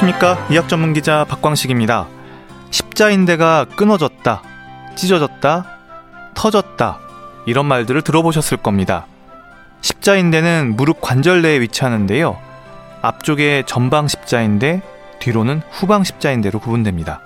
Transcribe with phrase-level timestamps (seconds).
[0.00, 0.46] 안녕하십니까.
[0.48, 2.06] 의학 전문 기자 박광식입니다.
[2.70, 4.42] 십자인대가 끊어졌다,
[4.96, 5.66] 찢어졌다,
[6.34, 6.98] 터졌다.
[7.44, 9.06] 이런 말들을 들어보셨을 겁니다.
[9.82, 12.38] 십자인대는 무릎 관절 내에 위치하는데요.
[13.02, 14.80] 앞쪽에 전방 십자인대,
[15.18, 17.20] 뒤로는 후방 십자인대로 구분됩니다.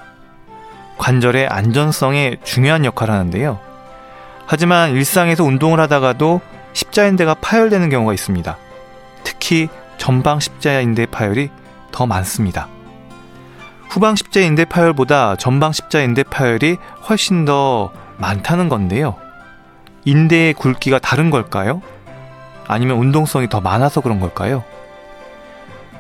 [0.99, 3.61] 관절의 안전성에 중요한 역할을 하는데요.
[4.47, 6.41] 하지만 일상에서 운동을 하다가도
[6.73, 8.57] 십자인대가 파열되는 경우가 있습니다.
[9.23, 11.51] 특히 전방 십자인대 파열이
[11.95, 12.67] 더 많습니다.
[13.89, 16.77] 후방 십자인대 파열보다 전방 십자인대 파열이
[17.09, 19.15] 훨씬 더 많다는 건데요.
[20.05, 21.81] 인대의 굵기가 다른 걸까요?
[22.67, 24.65] 아니면 운동성이 더 많아서 그런 걸까요?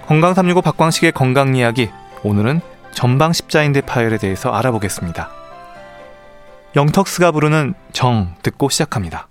[0.06, 1.89] 건강 365 박광식의 건강 이야기.
[2.25, 2.61] 오늘은
[2.92, 5.31] 전방 십자인대 파열에 대해서 알아보겠습니다.
[6.75, 9.29] 영턱스가 부르는 정 듣고 시작합니다.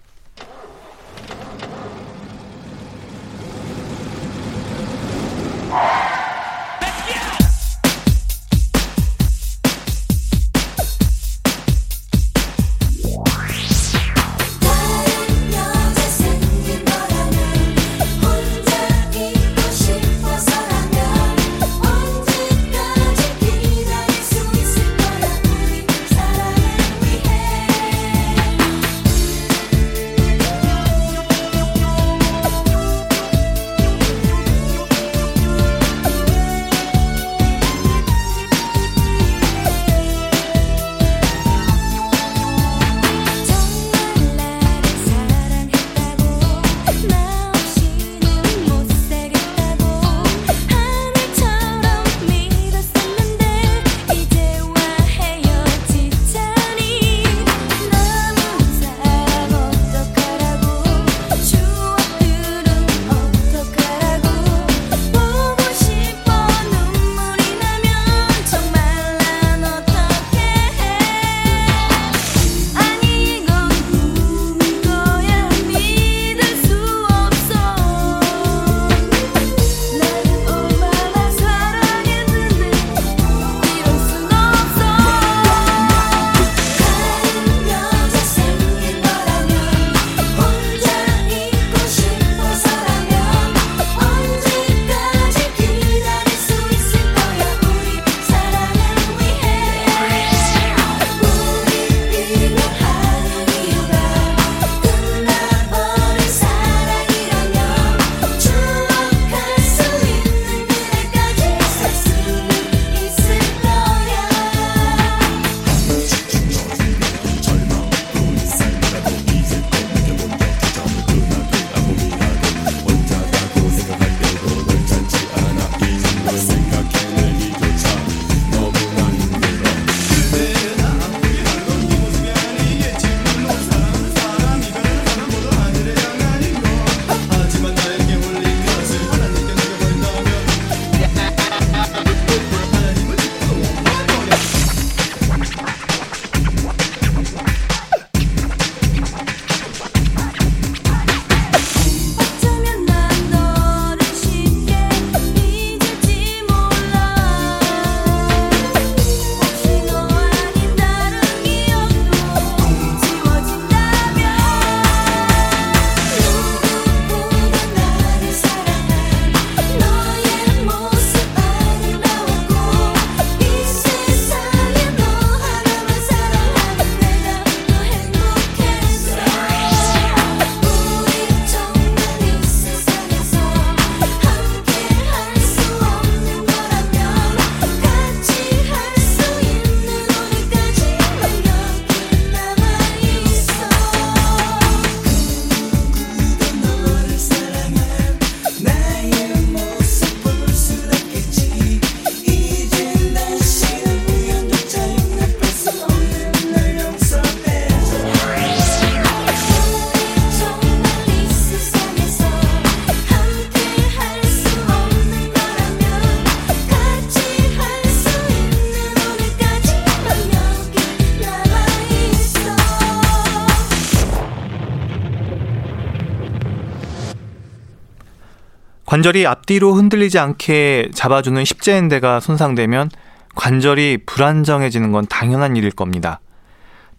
[228.94, 232.92] 관절이 앞뒤로 흔들리지 않게 잡아주는 십자인대가 손상되면
[233.34, 236.20] 관절이 불안정해지는 건 당연한 일일 겁니다.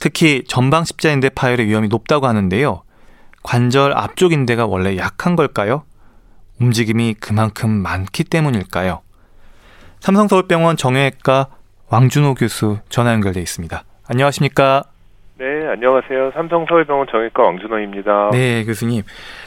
[0.01, 2.83] 특히 전방 십자인대 파열의 위험이 높다고 하는데요.
[3.45, 5.85] 관절 앞쪽 인대가 원래 약한 걸까요?
[6.61, 9.01] 움직임이 그만큼 많기 때문일까요?
[10.01, 11.47] 삼성서울병원 정형외과
[11.91, 13.85] 왕준호 교수 전화 연결돼 있습니다.
[14.09, 14.83] 안녕하십니까?
[15.45, 16.31] 네, 안녕하세요.
[16.33, 18.31] 삼성서울병원 정형외과 왕준호입니다.
[18.33, 19.03] 네, 교수님.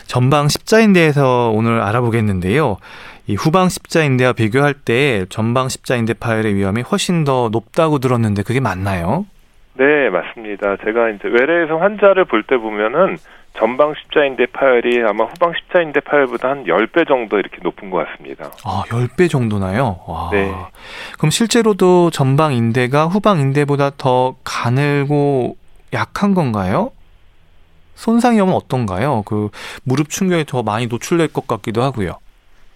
[0.06, 2.78] 전방 십자인대에서 오늘 알아보겠는데요.
[3.26, 9.26] 이 후방 십자인대와 비교할 때 전방 십자인대 파열의 위험이 훨씬 더 높다고 들었는데 그게 맞나요?
[9.74, 10.78] 네, 맞습니다.
[10.86, 13.18] 제가 이제 외래에서 환자를 볼 때 보면은
[13.58, 18.52] 전방 십자인대 파열이 아마 후방 십자인대 파열보다 한 10배 정도 이렇게 높은 것 같습니다.
[18.64, 20.00] 아, 10배 정도나요?
[20.06, 20.30] 와.
[20.32, 20.54] 네.
[21.18, 25.58] 그럼 실제로도 전방 인대가 후방 인대보다 더 가늘고
[25.94, 26.92] 약한 건가요?
[27.96, 29.24] 손상 위험은 어떤가요?
[29.26, 29.50] 그
[29.84, 32.20] 무릎 충격에 더 많이 노출될 것 같기도 하고요.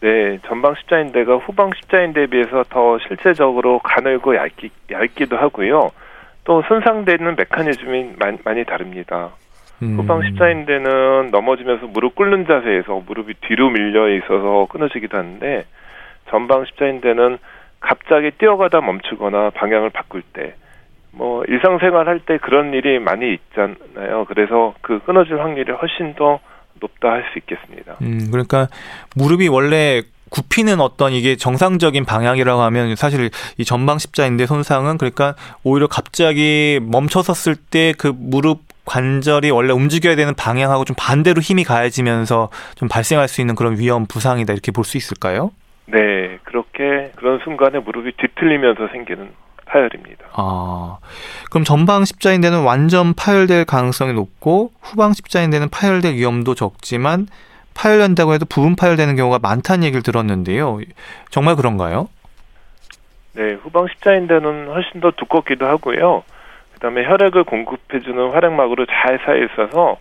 [0.01, 5.91] 네, 전방 십자인대가 후방 십자인대에 비해서 더 실제적으로 가늘고 얇기, 얇기도 하고요.
[6.43, 9.29] 또 손상되는 메커니즘이 많이, 많이 다릅니다.
[9.83, 9.97] 음.
[9.97, 15.65] 후방 십자인대는 넘어지면서 무릎 꿇는 자세에서 무릎이 뒤로 밀려 있어서 끊어지기도 하는데
[16.31, 17.37] 전방 십자인대는
[17.79, 20.55] 갑자기 뛰어가다 멈추거나 방향을 바꿀 때,
[21.11, 24.25] 뭐 일상생활 할 때 그런 일이 많이 있잖아요.
[24.27, 26.39] 그래서 그 끊어질 확률이 훨씬 더
[26.79, 27.95] 높다 할 수 있겠습니다.
[28.01, 28.67] 음, 그러니까
[29.15, 35.87] 무릎이 원래 굽히는 어떤 이게 정상적인 방향이라고 하면 사실 이 전방 십자인대 손상은 그러니까 오히려
[35.87, 42.49] 갑자기 멈춰 섰을 때 그 무릎 관절이 원래 움직여야 되는 방향하고 좀 반대로 힘이 가해지면서
[42.75, 45.51] 좀 발생할 수 있는 그런 위험 부상이다 이렇게 볼 수 있을까요?
[45.85, 49.29] 네, 그렇게 그런 순간에 무릎이 뒤틀리면서 생기는
[49.71, 50.25] 파열입니다.
[50.33, 50.97] 아,
[51.49, 57.27] 그럼 전방 십자인대는 완전 파열될 가능성이 높고 후방 십자인대는 파열될 위험도 적지만
[57.73, 60.79] 파열된다고 해도 부분 파열되는 경우가 많다는 얘기를 들었는데요.
[61.29, 62.09] 정말 그런가요?
[63.33, 66.23] 네, 후방 십자인대는 훨씬 더 두껍기도 하고요.
[66.73, 69.97] 그다음에 혈액을 공급해주는 활액막으로 잘 쌓여 있어서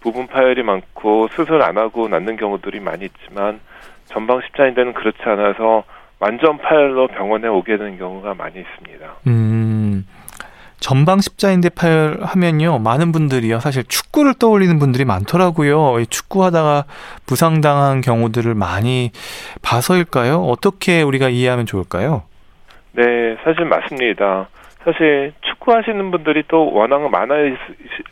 [0.00, 3.60] 부분 파열이 많고 수술 안 하고 낫는 경우들이 많이 있지만
[4.06, 5.84] 전방 십자인대는 그렇지 않아서
[6.18, 9.06] 완전 파열로 병원에 오게 되는 경우가 많이 있습니다.
[9.26, 10.06] 음,
[10.80, 16.02] 전방 십자인대 파열하면요, 많은 분들이요, 사실 축구를 떠올리는 분들이 많더라고요.
[16.08, 16.84] 축구하다가
[17.26, 19.10] 부상당한 경우들을 많이
[19.62, 20.42] 봐서일까요?
[20.42, 22.22] 어떻게 우리가 이해하면 좋을까요?
[22.92, 23.02] 네,
[23.44, 24.48] 사실 맞습니다.
[24.84, 27.34] 사실 축구하시는 분들이 또 워낙 많아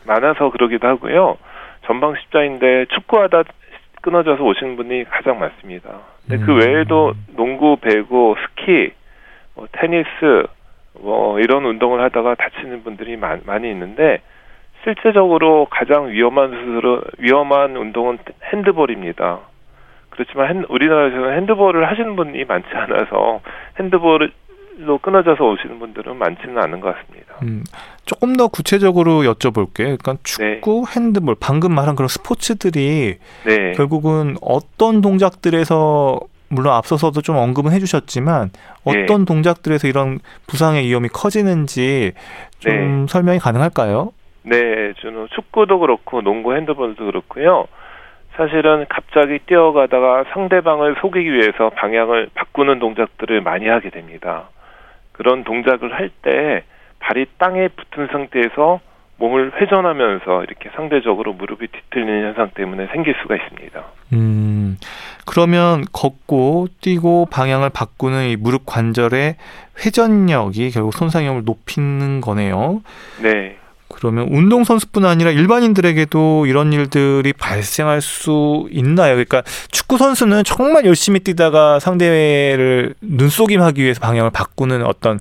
[0.07, 1.39] 많아서 그러기도 하고요.
[1.87, 3.45] 전방 십자인대 축구하다
[4.05, 6.01] 끊어져서 오시는 분이 가장 많습니다.
[6.29, 6.59] 근데 그 음.
[6.59, 8.93] 외에도 농구, 배구, 스키,
[9.55, 10.45] 뭐 테니스,
[11.01, 14.21] 뭐 이런 운동을 하다가 다치는 분들이 많, 많이 있는데
[14.83, 18.19] 실제적으로 가장 위험한 수술은 위험한 운동은
[18.53, 19.41] 핸드볼입니다.
[20.11, 23.41] 그렇지만 핸, 우리나라에서는 핸드볼을 하시는 분이 많지 않아서
[23.81, 24.31] 핸드볼
[24.77, 27.35] 로 끊어져서 오시는 분들은 많지는 않은 것 같습니다.
[27.43, 27.63] 음,
[28.05, 29.99] 조금 더 구체적으로 여쭤볼게요.
[29.99, 36.19] 그러니까 축구, 핸드볼, 방금 말한 그런 스포츠들이 네, 결국은 어떤 동작들에서
[36.49, 38.51] 물론 앞서서도 좀 언급은 해주셨지만
[38.85, 39.25] 어떤 네.
[39.25, 40.19] 동작들에서 이런
[40.49, 42.13] 부상의 위험이 커지는지
[42.59, 44.13] 좀 설명이 가능할까요?
[44.43, 47.67] 네, 저는 축구도 그렇고 농구, 핸드볼도 그렇고요.
[48.37, 54.49] 사실은 갑자기 뛰어가다가 상대방을 속이기 위해서 방향을 바꾸는 동작들을 많이 하게 됩니다.
[55.15, 56.65] 그런 동작을 할 때
[57.01, 58.81] 발이 땅에 붙은 상태에서
[59.17, 63.85] 몸을 회전하면서 이렇게 상대적으로 무릎이 뒤틀리는 현상 때문에 생길 수가 있습니다.
[64.15, 64.77] 음,
[65.27, 69.37] 그러면 걷고 뛰고 방향을 바꾸는 이 무릎 관절의
[69.85, 72.83] 회전력이 결국 손상 위험을 높이는 거네요.
[73.23, 73.57] 네,
[73.95, 79.15] 그러면 운동선수뿐 아니라 일반인들에게도 이런 일들이 발생할 수 있나요?
[79.15, 85.21] 그러니까 축구 선수는 정말 열심히 뛰다가 상대를 눈속임하기 위해서 방향을 바꾸는 어떤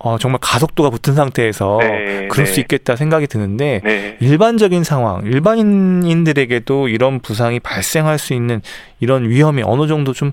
[0.00, 2.52] 어, 정말 가속도가 붙은 상태에서 네, 그럴 네.
[2.52, 8.60] 수 있겠다 생각이 드는데 네, 일반적인 상황, 일반인들에게도 이런 부상이 발생할 수 있는
[9.00, 10.32] 이런 위험이 어느 정도 좀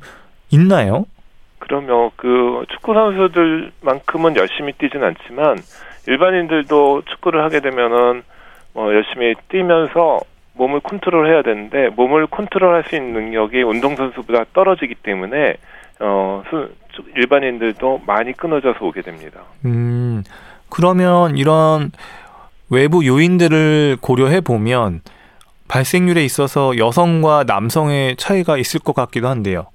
[0.51, 1.05] 있나요?
[1.57, 5.57] 그러면 그 축구 선수들만큼은 열심히 뛰진 않지만
[6.07, 8.23] 일반인들도 축구를 하게 되면은
[8.73, 10.19] 뭐 열심히 뛰면서
[10.53, 15.55] 몸을 컨트롤해야 되는데 몸을 컨트롤할 수 있는 능력이 운동 선수보다 떨어지기 때문에
[15.99, 16.69] 어 수-
[17.15, 19.41] 일반인들도 많이 끊어져서 오게 됩니다.
[19.65, 20.23] 음,
[20.69, 21.91] 그러면 이런
[22.69, 25.01] 외부 요인들을 고려해 보면
[25.67, 29.65] 발생률에 있어서 여성과 남성의 차이가 있을 것 같기도 한데요.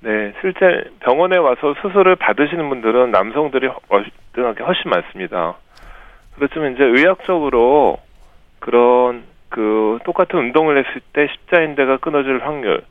[0.00, 5.56] 네, 실제 병원에 와서 수술을 받으시는 분들은 남성들이 월등하게 훨씬 많습니다.
[6.34, 7.98] 그렇지만 이제 의학적으로
[8.58, 12.82] 그런 그 똑같은 운동을 했을 때 십자인대가 끊어질 확률,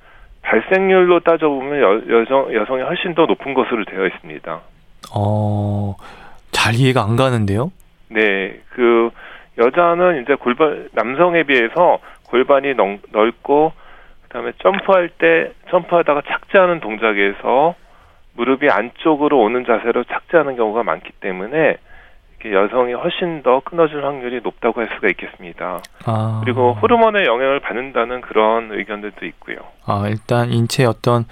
[0.41, 4.61] 발생률로 따져보면 여, 여성, 여성이 훨씬 더 높은 것으로 되어 있습니다.
[5.15, 5.95] 어,
[6.51, 7.71] 잘 이해가 안 가는데요.
[8.09, 9.09] 네, 그
[9.57, 13.73] 여자는 이제 골반 남성에 비해서 골반이 넓, 넓고
[14.35, 17.75] 그다음에 점프할 때 점프하다가 착지하는 동작에서
[18.33, 21.77] 무릎이 안쪽으로 오는 자세로 착지하는 경우가 많기 때문에
[22.45, 25.81] 여성이 훨씬 더 끊어질 확률이 높다고 할 수가 있겠습니다.
[26.05, 26.41] 아.
[26.43, 29.55] 그리고 호르몬의 영향을 받는다는 그런 의견들도 있고요.
[29.85, 31.23] 아, 일단 인체의 어떤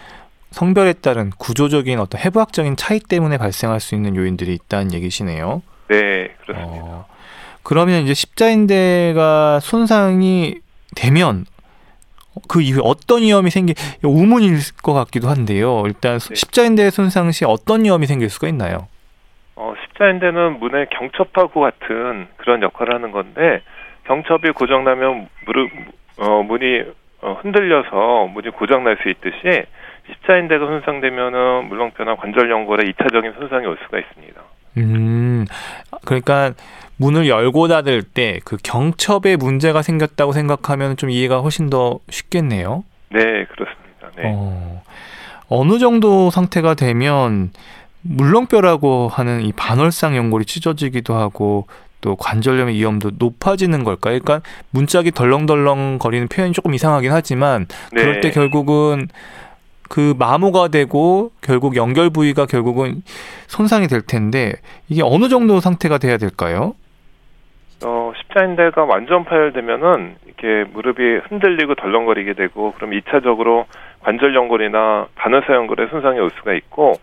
[0.50, 5.62] 성별에 따른 구조적인 어떤 해부학적인 차이 때문에 발생할 수 있는 요인들이 있다는 얘기시네요.
[5.90, 6.84] 네, 그렇습니다.
[6.84, 7.06] 어,
[7.62, 10.56] 그러면 이제 십자인대가 손상이
[10.96, 11.46] 되면
[12.50, 13.74] 그 이후에 어떤 위험이 생기
[14.04, 15.84] 우문일 것 같기도 한데요.
[15.86, 16.36] 일단 네.
[16.36, 18.88] 십자인대 손상 시 어떤 위험이 생길 수가 있나요?
[19.56, 23.62] 어, 십자인대는 문의 경첩하고 같은 그런 역할을 하는 건데
[24.06, 25.70] 경첩이 고장나면 무릎
[26.18, 26.84] 어, 문이
[27.22, 29.66] 어, 흔들려서 문이 고장날 수 있듯이
[30.12, 34.42] 십자인대가 손상되면은 물렁뼈나 관절 연골에 이타적인 손상이 올 수가 있습니다.
[34.78, 35.46] 음,
[36.06, 36.54] 그러니까
[36.98, 42.84] 문을 열고 닫을 때 그 경첩에 문제가 생겼다고 생각하면 좀 이해가 훨씬 더 쉽겠네요.
[43.10, 44.12] 네, 그렇습니다.
[44.16, 44.24] 네.
[44.26, 44.84] 어,
[45.48, 47.52] 어느 정도 상태가 되면
[48.02, 51.68] 물렁뼈라고 하는 이 반월상 연골이 찢어지기도 하고
[52.02, 54.20] 또 관절염의 위험도 높아지는 걸까요?
[54.20, 58.02] 그러니까 문짝이 덜렁덜렁 거리는 표현이 조금 이상하긴 하지만 네.
[58.02, 59.08] 그럴 때 결국은
[59.94, 63.04] 그 마모가 되고 결국 연결 부위가 결국은
[63.46, 64.54] 손상이 될 텐데
[64.90, 66.74] 이게 어느 정도 상태가 돼야 될까요?
[67.86, 73.66] 어, 십자인대가 완전 파열되면은 이렇게 무릎이 흔들리고 덜렁거리게 되고 그럼 2차적으로
[74.00, 76.94] 관절 연골이나 반월사 연골에 손상이 올 수가 있고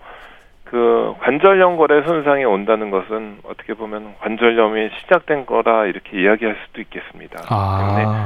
[0.64, 7.44] 그 관절 연골에 손상이 온다는 것은 어떻게 보면 관절염이 시작된 거라 이렇게 이야기할 수도 있겠습니다.
[7.50, 7.78] 아.
[7.78, 8.16] 때문에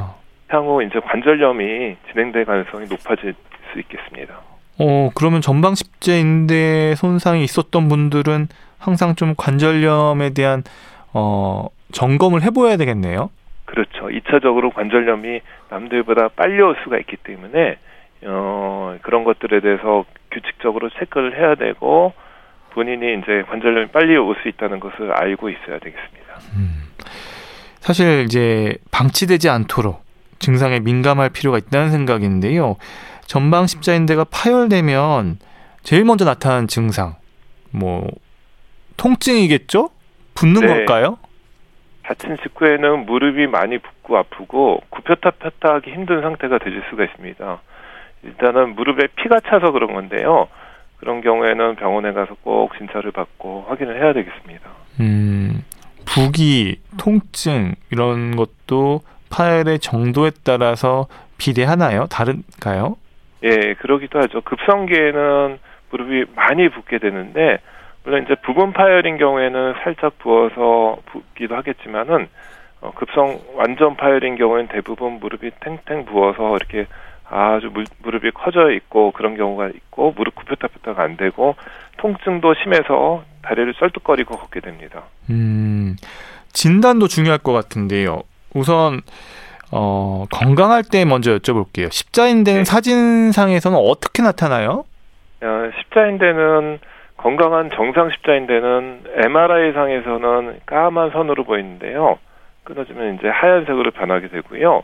[0.47, 3.35] 향후 이제 관절염이 진행될 가능성이 높아질
[3.71, 4.54] 수 있겠습니다.
[4.79, 10.63] 어, 그러면 전방 십자인대 손상이 있었던 분들은 항상 좀 관절염에 대한
[11.13, 13.29] 어, 점검을 해보아야 되겠네요.
[13.65, 14.07] 그렇죠.
[14.07, 15.39] 2차적으로 관절염이
[15.69, 17.77] 남들보다 빨리 올 수가 있기 때문에
[18.25, 22.13] 어, 그런 것들에 대해서 규칙적으로 체크를 해야 되고
[22.71, 26.35] 본인이 이제 관절염이 빨리 올 수 있다는 것을 알고 있어야 되겠습니다.
[26.57, 26.83] 음.
[27.79, 30.03] 사실 이제 방치되지 않도록
[30.39, 32.75] 증상에 민감할 필요가 있다는 생각인데요.
[33.25, 35.39] 전방 십자인대가 파열되면
[35.83, 37.15] 제일 먼저 나타나는 증상,
[37.71, 38.07] 뭐
[38.97, 39.89] 통증이겠죠?
[40.35, 40.67] 붓는 네.
[40.67, 41.17] 걸까요?
[42.03, 47.61] 다친 직후에는 무릎이 많이 붓고 아프고 굽혔다 폈다 하기 힘든 상태가 되실 수가 있습니다.
[48.23, 50.47] 일단은 무릎에 피가 차서 그런 건데요.
[50.97, 54.69] 그런 경우에는 병원에 가서 꼭 진찰을 받고 확인을 해야 되겠습니다.
[54.99, 55.63] 음,
[56.05, 62.07] 부기, 통증 이런 것도 파열의 정도에 따라서 비례하나요?
[62.07, 62.97] 다른가요?
[63.45, 64.41] 예, 그러기도 하죠.
[64.41, 65.59] 급성기에는
[65.91, 67.59] 무릎이 많이 붓게 되는데
[68.03, 72.27] 물론 이제 부분 파열인 경우에는 살짝 부어서 붓기도 하겠지만은
[72.81, 76.87] 어, 급성 완전 파열인 경우에는 대부분 무릎이 탱탱 부어서 이렇게
[77.29, 81.55] 아주 무, 무릎이 커져 있고 그런 경우가 있고 무릎 굽혔다 폈다가 안 되고
[81.97, 85.03] 통증도 심해서 다리를 썰뚝거리고 걷게 됩니다.
[85.29, 85.95] 음,
[86.51, 88.21] 진단도 중요할 것 같은데요.
[88.53, 89.01] 우선
[89.71, 91.91] 어, 건강할 때 먼저 여쭤볼게요.
[91.91, 92.65] 십자인대는 네.
[92.65, 94.85] 사진상에서는 어떻게 나타나요?
[95.41, 96.79] 어, 십자인대는
[97.17, 102.19] 건강한 정상 십자인대는 MRI 상에서는 까만 선으로 보이는데요.
[102.63, 104.83] 끊어지면 이제 하얀색으로 변하게 되고요.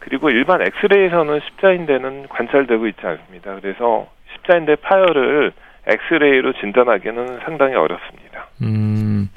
[0.00, 3.54] 그리고 일반 엑스레이에서는 십자인대는 관찰되고 있지 않습니다.
[3.60, 5.52] 그래서 십자인대 파열을
[5.86, 8.46] 엑스레이로 진단하기는 상당히 어렵습니다.
[8.62, 9.28] 음,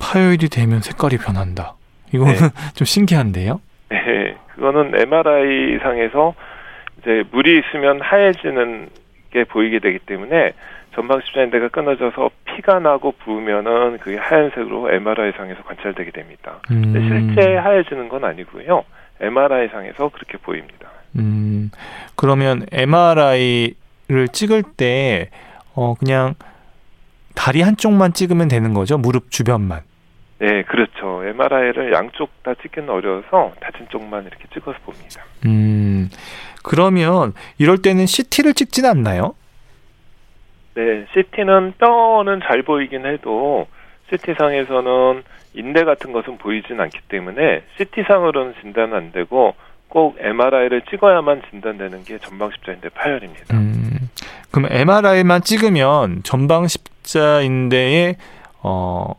[0.00, 1.74] 파열이 되면 색깔이 변한다.
[2.12, 2.38] 이거는 네.
[2.74, 3.60] 좀 신기한데요?
[3.90, 6.34] 네, 그거는 MRI 상에서
[7.00, 8.88] 이제 물이 있으면 하얘지는
[9.30, 10.52] 게 보이게 되기 때문에
[10.94, 16.60] 전방 십자인대가 끊어져서 피가 나고 부으면은 그게 하얀색으로 MRI 상에서 관찰되게 됩니다.
[16.70, 17.34] 음.
[17.36, 18.84] 실제 하얘지는 건 아니고요.
[19.20, 20.88] MRI 상에서 그렇게 보입니다.
[21.16, 21.70] 음.
[22.16, 25.30] 그러면 MRI를 찍을 때
[25.74, 26.34] 어, 그냥
[27.34, 28.98] 다리 한쪽만 찍으면 되는 거죠?
[28.98, 29.82] 무릎 주변만.
[30.38, 31.24] 네, 그렇죠.
[31.24, 35.24] MRI를 양쪽 다 찍기는 어려워서 다친 쪽만 이렇게 찍어서 봅니다.
[35.46, 36.08] 음,
[36.62, 39.34] 그러면 이럴 때는 CT를 찍진 않나요?
[40.74, 43.66] 네, CT는 뼈는 잘 보이긴 해도
[44.10, 49.54] CT상에서는 인대 같은 것은 보이진 않기 때문에 CT상으로는 진단은 안 되고
[49.88, 53.56] 꼭 MRI를 찍어야만 진단되는 게 전방 십자인대 파열입니다.
[53.56, 54.08] 음,
[54.52, 58.16] 그럼 MRI만 찍으면 전방 십자인대의
[58.62, 59.14] 어,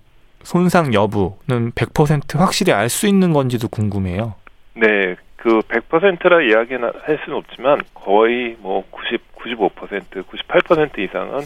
[0.49, 4.33] 손상 여부는 100% 확실히 알 수 있는 건지도 궁금해요.
[4.73, 11.41] 네, 그 100%라 이야기는 할 수는 없지만 거의 뭐 90, 95%, 98% 이상은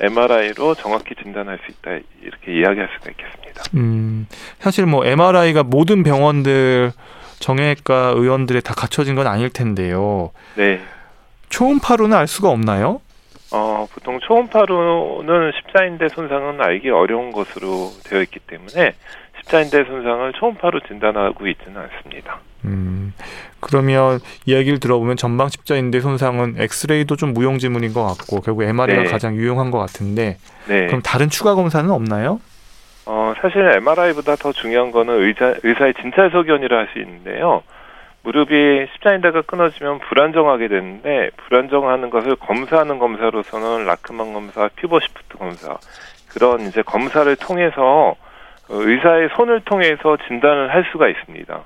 [0.00, 1.90] MRI로 정확히 진단할 수 있다
[2.22, 3.62] 이렇게 이야기할 수가 있겠습니다.
[3.74, 4.26] 음,
[4.58, 6.92] 사실 뭐 MRI가 모든 병원들
[7.40, 10.30] 정형외과 의원들에 다 갖춰진 건 아닐 텐데요.
[10.54, 10.80] 네.
[11.50, 13.02] 초음파로는 알 수가 없나요?
[13.56, 18.92] 어, 보통 초음파로는 십자인대 손상은 알기 어려운 것으로 되어 있기 때문에
[19.38, 22.40] 십자인대 손상을 초음파로 진단하고 있지는 않습니다.
[22.66, 23.14] 음,
[23.60, 29.08] 그러면 이야기를 들어보면 전방 십자인대 손상은 엑스레이도 좀 무용지물인 것 같고 결국 MRI가 네.
[29.08, 30.36] 가장 유용한 것 같은데
[30.68, 30.86] 네.
[30.86, 32.40] 그럼 다른 추가 검사는 없나요?
[33.06, 37.62] 어, 사실 MRI보다 더 중요한 거는 의사, 의사의 진찰 소견이라 할 수 있는데요.
[38.26, 45.76] 무릎이 십자인대가 끊어지면 불안정하게 되는데 불안정하는 것을 검사하는 검사로서는 Lachman 검사, pivot shift 검사
[46.28, 48.16] 그런 이제 검사를 통해서
[48.68, 51.60] 의사의 손을 통해서 진단을 할 수가 있습니다.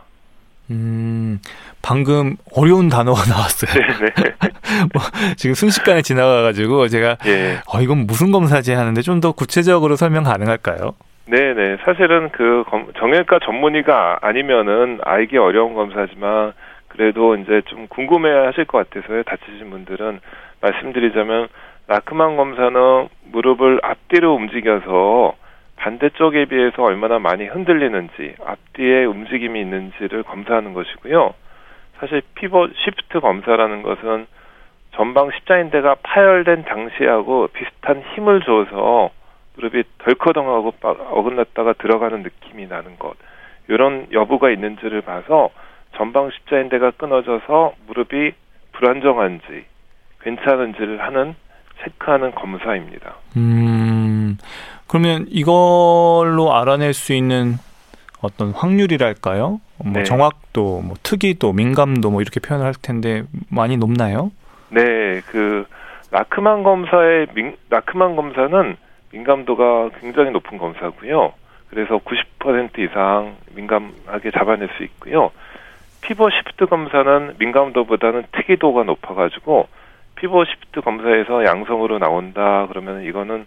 [0.72, 1.40] 음,
[1.80, 3.72] 방금 어려운 단어가 나왔어요.
[3.72, 4.34] 네, 네.
[4.92, 5.02] 뭐,
[5.36, 7.58] 지금 순식간에 지나가가지고 제가, 예.
[7.66, 10.92] 어, 이건 무슨 검사지 하는데 좀 더 구체적으로 설명 가능할까요?
[11.30, 11.76] 네네.
[11.84, 12.64] 사실은 그
[12.98, 16.52] 정형외과 전문의가 아니면은 알기 어려운 검사지만
[16.88, 19.22] 그래도 이제 좀 궁금해 하실 것 같아서요.
[19.22, 20.18] 다치신 분들은
[20.60, 21.46] 말씀드리자면
[21.86, 25.36] 라크만 검사는 무릎을 앞뒤로 움직여서
[25.76, 31.32] 반대쪽에 비해서 얼마나 많이 흔들리는지 앞뒤에 움직임이 있는지를 검사하는 것이고요.
[32.00, 34.26] 사실 pivot shift 검사라는 것은
[34.96, 39.10] 전방 십자인대가 파열된 당시하고 비슷한 힘을 줘서
[39.56, 43.14] 무릎이 덜커덩하고 어긋났다가 들어가는 느낌이 나는 것
[43.68, 45.50] 이런 여부가 있는지를 봐서
[45.96, 48.32] 전방 십자인대가 끊어져서 무릎이
[48.72, 49.64] 불안정한지
[50.22, 51.34] 괜찮은지를 하는
[51.82, 53.16] 체크하는 검사입니다.
[53.36, 54.38] 음
[54.86, 57.54] 그러면 이걸로 알아낼 수 있는
[58.22, 59.60] 어떤 확률이랄까요?
[59.78, 60.04] 뭐 네.
[60.04, 64.30] 정확도, 뭐 특이도, 민감도 뭐 이렇게 표현을 할 텐데 많이 높나요?
[64.68, 65.64] 네, 그
[66.10, 68.76] Lachman 검사의 민, Lachman 검사는
[69.12, 71.32] 민감도가 굉장히 높은 검사고요.
[71.68, 75.30] 그래서 90% 이상 민감하게 잡아낼 수 있고요.
[76.02, 79.68] pivot shift 검사는 민감도보다는 특이도가 높아가지고
[80.16, 83.46] pivot shift 검사에서 양성으로 나온다 그러면 이거는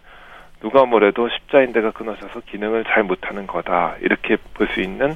[0.62, 5.16] 누가 뭐래도 십자인대가 끊어져서 기능을 잘 못하는 거다 이렇게 볼 수 있는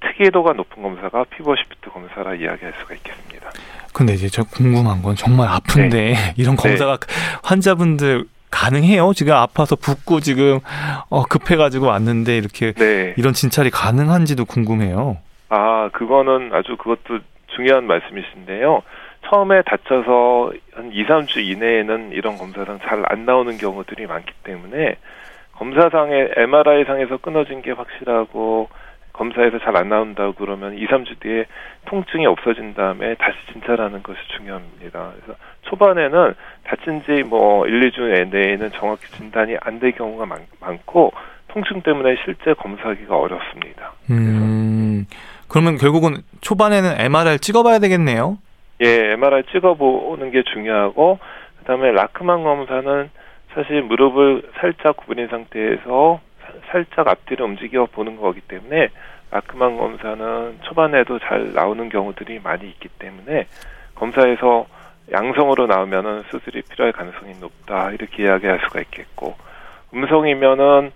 [0.00, 3.50] 특이도가 높은 검사가 pivot shift 검사라 이야기할 수가 있겠습니다.
[3.94, 6.14] 근데 이제 저 궁금한 건 정말 아픈데 네.
[6.36, 7.38] 이런 검사가 네.
[7.44, 9.12] 환자분들 가능해요?
[9.14, 10.60] 지금 아파서 붓고 지금
[11.08, 13.14] 어, 급해가지고 왔는데 이렇게 네.
[13.16, 15.16] 이런 진찰이 가능한지도 궁금해요.
[15.48, 17.18] 아 그거는 아주 그것도
[17.56, 18.82] 중요한 말씀이신데요.
[19.28, 24.96] 처음에 다쳐서 한 2, 3주 이내에는 이런 검사상 잘 안 나오는 경우들이 많기 때문에
[25.52, 28.68] 검사상에 MRI상에서 끊어진 게 확실하고
[29.12, 31.44] 검사에서 잘 안 나온다고 그러면 2, 3주 뒤에
[31.86, 35.12] 통증이 없어진 다음에 다시 진찰하는 것이 중요합니다.
[35.16, 41.12] 그래서 초반에는 다친 지 뭐 1, 2주 내에는 정확히 진단이 안 될 경우가 많, 많고
[41.48, 43.92] 통증 때문에 실제 검사하기가 어렵습니다.
[44.10, 45.04] 음,
[45.48, 48.38] 그러면 결국은 초반에는 MRI를 찍어봐야 되겠네요.
[48.82, 51.18] 예, MRI 찍어보는 게 중요하고
[51.58, 53.10] 그다음에 라크만 검사는
[53.54, 56.20] 사실 무릎을 살짝 구부린 상태에서
[56.72, 58.88] 살짝 앞뒤로 움직여 보는 거기 때문에
[59.30, 63.46] 라크만 검사는 초반에도 잘 나오는 경우들이 많이 있기 때문에
[63.94, 64.66] 검사에서
[65.10, 69.36] 양성으로 나오면은 수술이 필요할 가능성이 높다 이렇게 이야기할 수가 있겠고
[69.94, 70.90] 음성이면은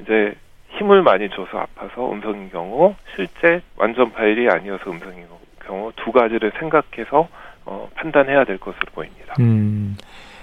[0.00, 0.34] 이제
[0.70, 5.26] 힘을 많이 줘서 아파서 음성인 경우 실제 완전 파일이 아니어서 음성인
[5.64, 7.28] 경우 두 가지를 생각해서
[7.64, 9.34] 어, 판단해야 될 것으로 보입니다.
[9.40, 9.96] 음,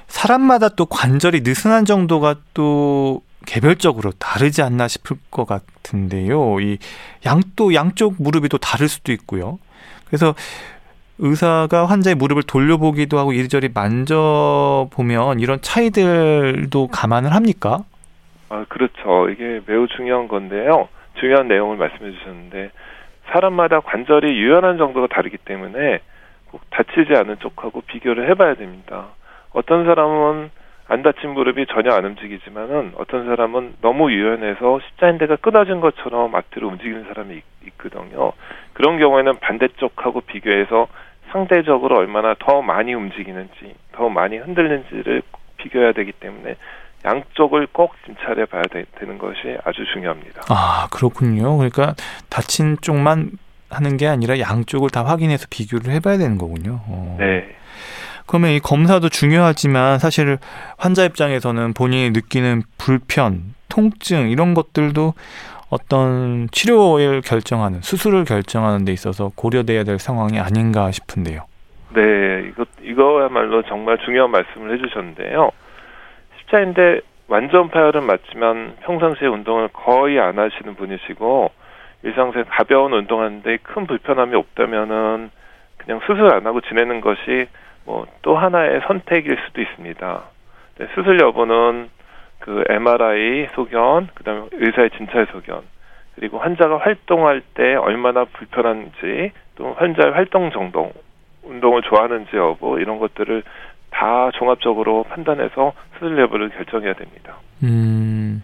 [0.07, 6.59] 사람마다 또 관절이 느슨한 정도가 또 개별적으로 다르지 않나 싶을 것 같은데요.
[6.61, 6.77] 이
[7.25, 9.59] 양 또 양쪽 무릎이 또 다를 수도 있고요.
[10.07, 10.33] 그래서
[11.19, 17.79] 의사가 환자의 무릎을 돌려보기도 하고 이리저리 만져보면 이런 차이들도 감안을 합니까?
[18.49, 19.29] 아, 그렇죠.
[19.29, 20.89] 이게 매우 중요한 건데요.
[21.19, 22.71] 중요한 내용을 말씀해 주셨는데
[23.31, 25.99] 사람마다 관절이 유연한 정도가 다르기 때문에
[26.51, 29.07] 꼭 다치지 않은 쪽하고 비교를 해봐야 됩니다.
[29.53, 30.51] 어떤 사람은
[30.87, 37.05] 안 다친 무릎이 전혀 안 움직이지만은 어떤 사람은 너무 유연해서 십자인대가 끊어진 것처럼 앞뒤로 움직이는
[37.05, 38.33] 사람이 있, 거든요
[38.73, 40.87] 그런 경우에는 반대쪽하고 비교해서
[41.31, 45.23] 상대적으로 얼마나 더 많이 움직이는지, 더 많이 흔들리는지를
[45.57, 46.55] 비교해야 되기 때문에
[47.03, 50.43] 양쪽을 꼭 진찰해 봐야 되, 는 것이 아주 중요합니다.
[50.49, 51.57] 아, 그렇군요.
[51.57, 51.93] 그러니까
[52.29, 53.31] 다친 쪽만
[53.69, 56.79] 하는 게 아니라 양쪽을 다 확인해서 비교를 해봐야 되는 거군요.
[56.87, 57.17] 어.
[57.19, 57.55] 네.
[58.27, 60.37] 그러면 이 검사도 중요하지만 사실
[60.77, 65.13] 환자 입장에서는 본인이 느끼는 불편, 통증 이런 것들도
[65.69, 71.41] 어떤 치료를 결정하는 수술을 결정하는 데 있어서 고려돼야 될 상황이 아닌가 싶은데요.
[71.93, 75.51] 네, 이거 이거야말로 정말 중요한 말씀을 해주셨는데요.
[76.39, 81.51] 십자인대 완전 파열은 맞지만 평상시에 운동을 거의 안 하시는 분이시고
[82.03, 85.31] 일상생 가벼운 운동하는데 큰 불편함이 없다면은
[85.77, 87.47] 그냥 수술 안 하고 지내는 것이
[87.85, 90.23] 뭐 또 하나의 선택일 수도 있습니다.
[90.79, 91.89] 네, 수술 여부는
[92.39, 95.61] 그 MRI 소견, 그다음에 의사의 진찰 소견,
[96.15, 100.91] 그리고 환자가 활동할 때 얼마나 불편한지, 또 환자의 활동 정도,
[101.43, 103.43] 운동을 좋아하는지 여부 이런 것들을
[103.91, 107.37] 다 종합적으로 판단해서 수술 여부를 결정해야 됩니다.
[107.63, 108.41] 음,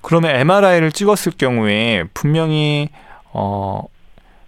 [0.00, 2.88] 그러면 MRI를 찍었을 경우에 분명히
[3.32, 3.82] 어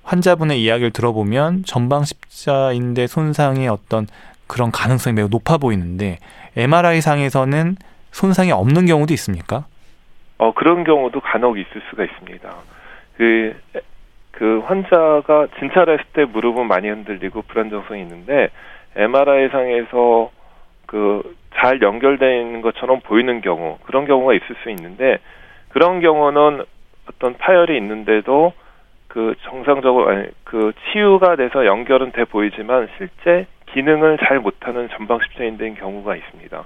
[0.04, 4.06] 환자분의 이야기를 들어보면 전방 십자인대 손상의 어떤
[4.46, 6.18] 그런 가능성이 매우 높아 보이는데
[6.56, 7.76] MRI 상에서는
[8.11, 9.66] 손상이 없는 경우도 있습니까?
[10.38, 12.54] 어 그런 경우도 간혹 있을 수가 있습니다.
[13.16, 13.56] 그,
[14.32, 18.48] 그 환자가 진찰했을 때 무릎은 많이 흔들리고 불안정성이 있는데
[18.96, 20.30] MRI 상에서
[20.87, 21.22] 그
[21.56, 25.18] 잘 연결되어 있는 것처럼 보이는 경우 그런 경우가 있을 수 있는데
[25.70, 26.64] 그런 경우는
[27.11, 28.52] 어떤 파열이 있는데도
[29.09, 35.74] 그 정상적으로 아니 그 치유가 돼서 연결은 돼 보이지만 실제 기능을 잘 못하는 전방 십자인대인
[35.74, 36.64] 경우가 있습니다.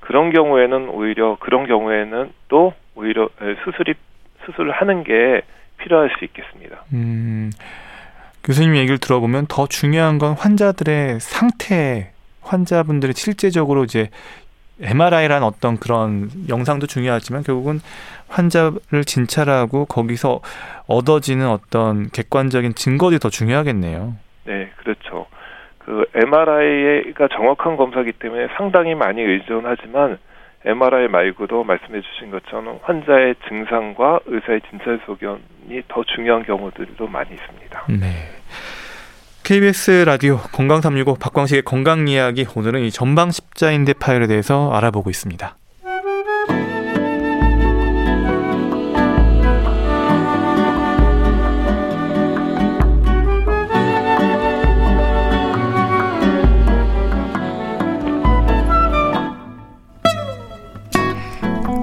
[0.00, 3.28] 그런 경우에는 오히려 그런 경우에는 또 오히려
[3.64, 3.94] 수술이
[4.44, 5.42] 수술을 하는 게
[5.78, 6.84] 필요할 수 있겠습니다.
[6.92, 7.50] 음,
[8.44, 14.08] 교수님 얘기를 들어보면 더 중요한 건 환자들의 상태, 환자분들이 실제적으로 이제
[14.80, 17.80] MRI란 어떤 그런 영상도 중요하지만 결국은
[18.28, 20.40] 환자를 진찰하고 거기서
[20.86, 24.16] 얻어지는 어떤 객관적인 증거들이 더 중요하겠네요.
[24.44, 25.26] 네, 그렇죠.
[25.88, 30.18] 그 MRI가 정확한 검사기 때문에 상당히 많이 의존하지만
[30.66, 37.86] MRI 말고도 말씀해 주신 것처럼 환자의 증상과 의사의 진찰 소견이 더 중요한 경우들도 많이 있습니다.
[37.88, 38.06] 네.
[39.44, 45.56] KBS 라디오 건강365 박광식의 건강 이야기 오늘은 이 전방 십자인대 파열에 대해서 알아보고 있습니다.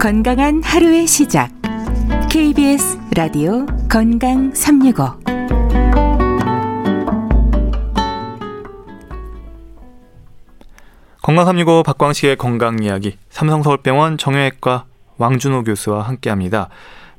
[0.06, 1.50] 건강한 하루의 시작.
[2.30, 5.04] KBS 라디오 건강 365.
[11.24, 13.18] 건강 365 박광식의 건강 이야기.
[13.32, 14.86] 삼성서울병원 정형외과
[15.18, 16.70] 왕준호 교수와 함께 합니다.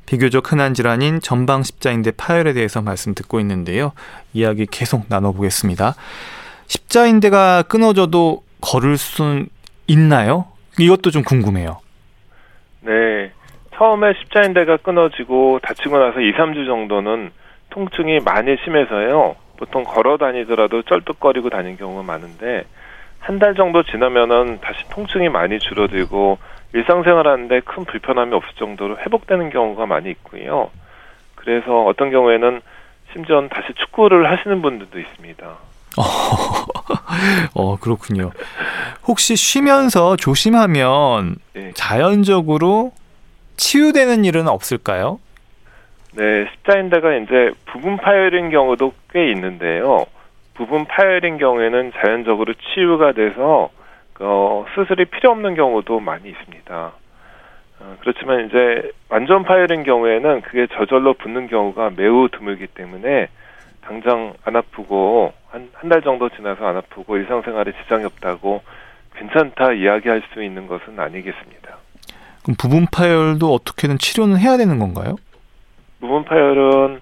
[0.07, 3.91] 비교적 흔한 질환인 전방 십자인대 파열에 대해서 말씀 듣고 있는데요.
[4.33, 5.97] 이야기 계속 나눠보겠습니다.
[6.69, 9.45] 십자인대가 끊어져도 걸을 수
[9.89, 10.45] 있나요?
[10.79, 11.81] 이것도 좀 궁금해요.
[12.87, 13.33] 네.
[13.75, 17.31] 처음에 십자인대가 끊어지고 다치고 나서 2, 3주 정도는
[17.71, 19.37] 통증이 많이 심해서요.
[19.59, 22.65] 보통 걸어 다니더라도 쩔뚝거리고 다니는 경우가 많은데
[23.21, 26.39] 한 달 정도 지나면은 다시 통증이 많이 줄어들고
[26.75, 30.71] 일상생활 하는데 큰 불편함이 없을 정도로 회복되는 경우가 많이 있고요.
[31.35, 32.61] 그래서 어떤 경우에는
[33.13, 35.57] 심지어 다시 축구를 하시는 분들도 있습니다.
[37.55, 38.33] 어, 그렇군요.
[39.07, 41.73] 혹시 쉬면서 조심하면 네.
[41.75, 42.93] 자연적으로
[43.57, 45.19] 치유되는 일은 없을까요?
[46.15, 50.07] 네, 십자인대가 이제 부분 파열인 경우도 꽤 있는데요.
[50.55, 53.71] 부분 파열인 경우에는 자연적으로 치유가 돼서
[54.21, 56.93] 어, 수술이 필요 없는 경우도 많이 있습니다.
[57.81, 63.29] 어, 그렇지만 이제 완전 파열인 경우에는 그게 저절로 붙는 경우가 매우 드물기 때문에
[63.87, 68.63] 당장 안 아프고 한 한 달 정도 지나서 안 아프고 일상생활에 지장이 없다고
[69.15, 71.77] 괜찮다 이야기할 수 있는 것은 아니겠습니다.
[72.43, 75.17] 그럼 부분 파열도 어떻게든 치료는 해야 되는 건가요?
[76.01, 77.01] 부분 파열은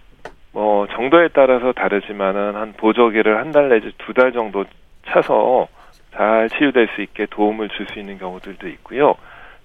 [0.53, 4.65] 뭐 정도에 따라서 다르지만은 한 보조기를 한 달 내지 두 달 정도
[5.07, 5.67] 차서
[6.15, 9.15] 잘 치유될 수 있게 도움을 줄 수 있는 경우들도 있고요.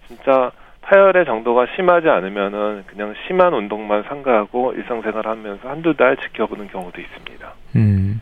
[0.08, 0.52] 진짜
[0.90, 7.54] 파열의 정도가 심하지 않으면은 그냥 심한 운동만 삼가하고 일상생활 하면서 한두 달 지켜보는 경우도 있습니다.
[7.76, 8.20] 음.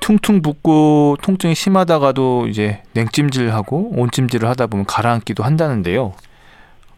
[0.00, 6.14] 퉁퉁 붓고 통증이 심하다가도 이제 냉찜질하고 온찜질을 하다 보면 가라앉기도 한다는데요.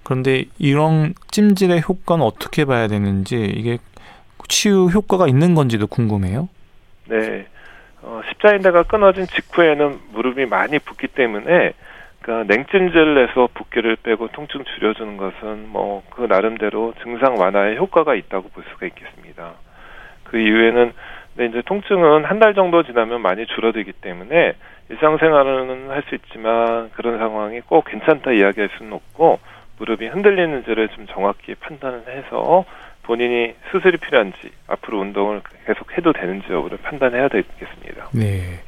[0.04, 3.78] 그런데 이런 찜질의 효과는 어떻게 봐야 되는지 이게
[4.48, 6.48] 치유 효과가 있는 건지도 궁금해요.
[7.08, 7.46] 네.
[8.02, 11.72] 어, 십자인대가 끊어진 직후에는 무릎이 많이 붓기 때문에
[12.22, 18.48] 그러니까 냉찜질을 해서 붓기를 빼고 통증 줄여주는 것은 뭐 그 나름대로 증상 완화에 효과가 있다고
[18.50, 19.54] 볼 수가 있겠습니다.
[20.24, 20.92] 그 이후에는
[21.34, 24.52] 근데 이제 통증은 한 달 정도 지나면 많이 줄어들기 때문에
[24.90, 29.38] 일상생활은 할 수 있지만 그런 상황이 꼭 괜찮다 이야기할 수는 없고
[29.78, 32.64] 무릎이 흔들리는지를 좀 정확히 판단을 해서
[33.04, 34.36] 본인이 수술이 필요한지
[34.68, 38.10] 앞으로 운동을 계속 해도 되는지 여부를 판단해야 되겠습니다.
[38.12, 38.60] 네.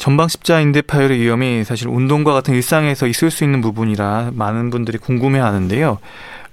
[0.00, 5.98] 전방 십자인대 파열의 위험이 사실 운동과 같은 일상에서 있을 수 있는 부분이라 많은 분들이 궁금해하는데요.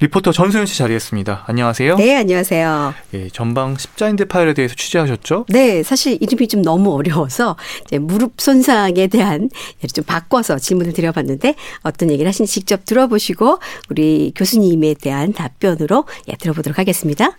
[0.02, 1.46] 리포터 전소연 씨 자리했습니다.
[1.48, 1.96] 안녕하세요.
[1.96, 2.94] 네, 안녕하세요.
[3.14, 5.46] 예, 전방 십자인대 파열에 대해서 취재하셨죠?
[5.48, 7.56] 네, 사실 이름이 좀 너무 어려워서
[8.02, 9.50] 무릎 손상에 대한
[9.94, 16.78] 좀 바꿔서 질문을 드려봤는데 어떤 얘기를 하시는지 직접 들어보시고 우리 교수님에 대한 답변으로 예, 들어보도록
[16.80, 17.38] 하겠습니다.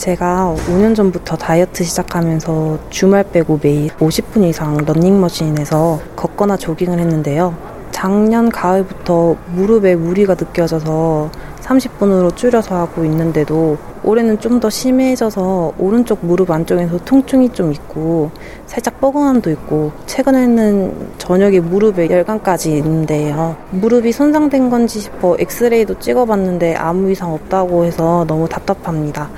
[0.00, 7.54] 제가 5년 전부터 다이어트 시작하면서 주말 빼고 매일 50분 이상 런닝머신에서 걷거나 조깅을 했는데요.
[7.90, 16.50] 작년 가을부터 무릎에 무리가 느껴져서 30분으로 줄여서 하고 있는데도 올해는 좀 더 심해져서 오른쪽 무릎
[16.50, 18.30] 안쪽에서 통증이 좀 있고
[18.66, 23.56] 살짝 뻐근함도 있고 최근에는 저녁에 무릎에 열감까지 있는데요.
[23.70, 29.30] 무릎이 손상된 건지 싶어 엑스레이도 찍어봤는데 아무 이상 없다고 해서 너무 답답합니다.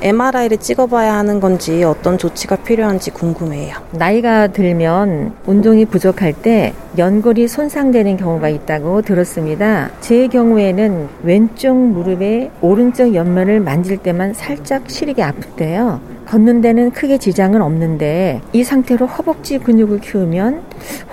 [0.00, 3.74] MRI를 찍어봐야 하는 건지 어떤 조치가 필요한지 궁금해요.
[3.90, 9.90] 나이가 들면 운동이 부족할 때 연골이 손상되는 경우가 있다고 들었습니다.
[10.00, 16.00] 제 경우에는 왼쪽 무릎의 오른쪽 옆면을 만질 때만 살짝 시리게 아프대요.
[16.26, 20.62] 걷는 데는 크게 지장은 없는데 이 상태로 허벅지 근육을 키우면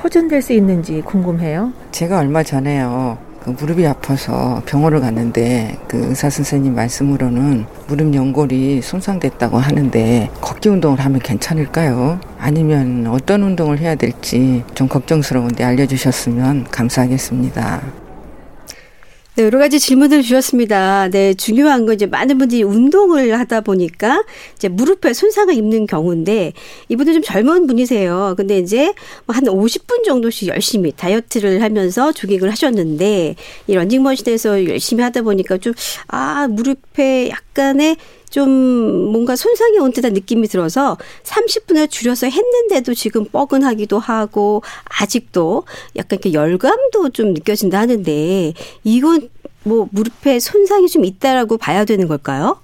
[0.04, 1.72] 호전될 수 있는지 궁금해요.
[1.92, 3.18] 제가 얼마 전에요.
[3.46, 11.00] 그 무릎이 아파서 병원을 갔는데 그 의사 선생님 말씀으로는 무릎 연골이 손상됐다고 하는데 걷기 운동을
[11.00, 12.20] 하면 괜찮을까요?
[12.40, 18.05] 아니면 어떤 운동을 해야 될지 좀 걱정스러운데 알려주셨으면 감사하겠습니다.
[19.38, 21.10] 네, 여러 가지 질문을 주셨습니다.
[21.10, 24.24] 네, 중요한 건 이제 많은 분들이 운동을 하다 보니까
[24.56, 26.54] 이제 무릎에 손상을 입는 경우인데
[26.88, 28.36] 이분은 좀 젊은 분이세요.
[28.38, 28.94] 근데 이제
[29.26, 33.36] 뭐한 50분 정도씩 열심히 다이어트를 하면서 조깅을 하셨는데
[33.68, 35.74] 이 런닝머신에서 열심히 하다 보니까 좀
[36.08, 37.98] 아, 무릎에 약간의
[38.36, 38.50] 좀
[39.14, 44.62] 뭔가 손상이 온 듯한 느낌이 들어서 30분을 줄여서 했는데도 지금 뻐근하기도 하고
[45.02, 45.64] 아직도
[45.96, 48.52] 약간 이렇게 열감도 좀 느껴진다 하는데
[48.84, 49.30] 이건
[49.64, 52.60] 뭐 무릎에 손상이 좀 있다라고 봐야 되는 걸까요?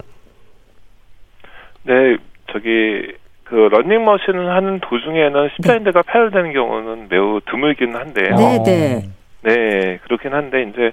[1.83, 2.17] 네,
[2.51, 3.07] 저기
[3.45, 6.11] 그 러닝머신을 하는 도중에는 십자인대가 네.
[6.11, 8.35] 파열되는 경우는 매우 드물기는 한데요.
[8.35, 9.09] 네, 네.
[9.43, 10.91] 네, 그렇긴 한데 이제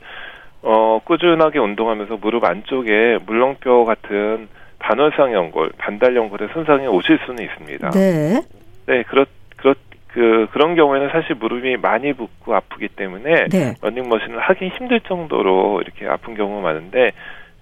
[0.62, 7.90] 어 꾸준하게 운동하면서 무릎 안쪽에 물렁뼈 같은 반월상 연골, 반달 연골의 손상이 오실 수는 있습니다.
[7.90, 8.40] 네.
[8.86, 9.74] 네, 그렇 그렇
[10.08, 13.74] 그 그런 경우에는 사실 무릎이 많이 붓고 아프기 때문에 네.
[13.82, 17.12] 러닝머신을 하기 힘들 정도로 이렇게 아픈 경우가 많은데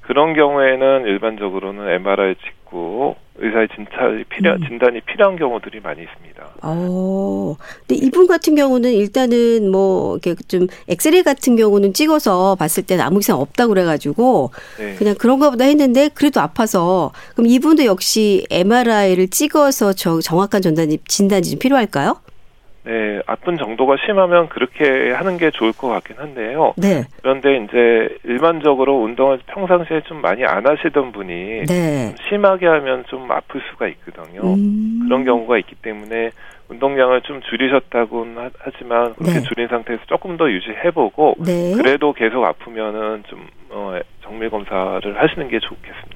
[0.07, 4.61] 그런 경우에는 일반적으로는 MRI 찍고 의사의 진찰이 필요 음.
[4.66, 6.49] 진단이 필요한 경우들이 많이 있습니다.
[6.62, 7.57] 어.
[7.87, 13.19] 근데 이분 같은 경우는 일단은 뭐 이렇게 좀 엑스레이 같은 경우는 찍어서 봤을 때는 아무
[13.19, 14.95] 이상 없다고 그래 가지고 네.
[14.95, 21.42] 그냥 그런가 보다 했는데 그래도 아파서 그럼 이분도 역시 MRI를 찍어서 저 정확한 전단이 진단이
[21.42, 22.21] 좀 필요할까요?
[22.87, 26.72] 네, 아픈 정도가 심하면 그렇게 하는 게 좋을 것 같긴 한데요.
[26.77, 27.03] 네.
[27.20, 32.14] 그런데 이제 일반적으로 운동을 평상시에 좀 많이 안 하시던 분이 네.
[32.29, 34.55] 심하게 하면 좀 아플 수가 있거든요.
[34.55, 35.01] 음.
[35.03, 36.31] 그런 경우가 있기 때문에
[36.68, 39.42] 운동량을 좀 줄이셨다고는 하지만 그렇게 네.
[39.42, 41.75] 줄인 상태에서 조금 더 유지해보고 네.
[41.77, 46.15] 그래도 계속 아프면은 좀 어, 정밀 검사를 하시는 게 좋겠습니다.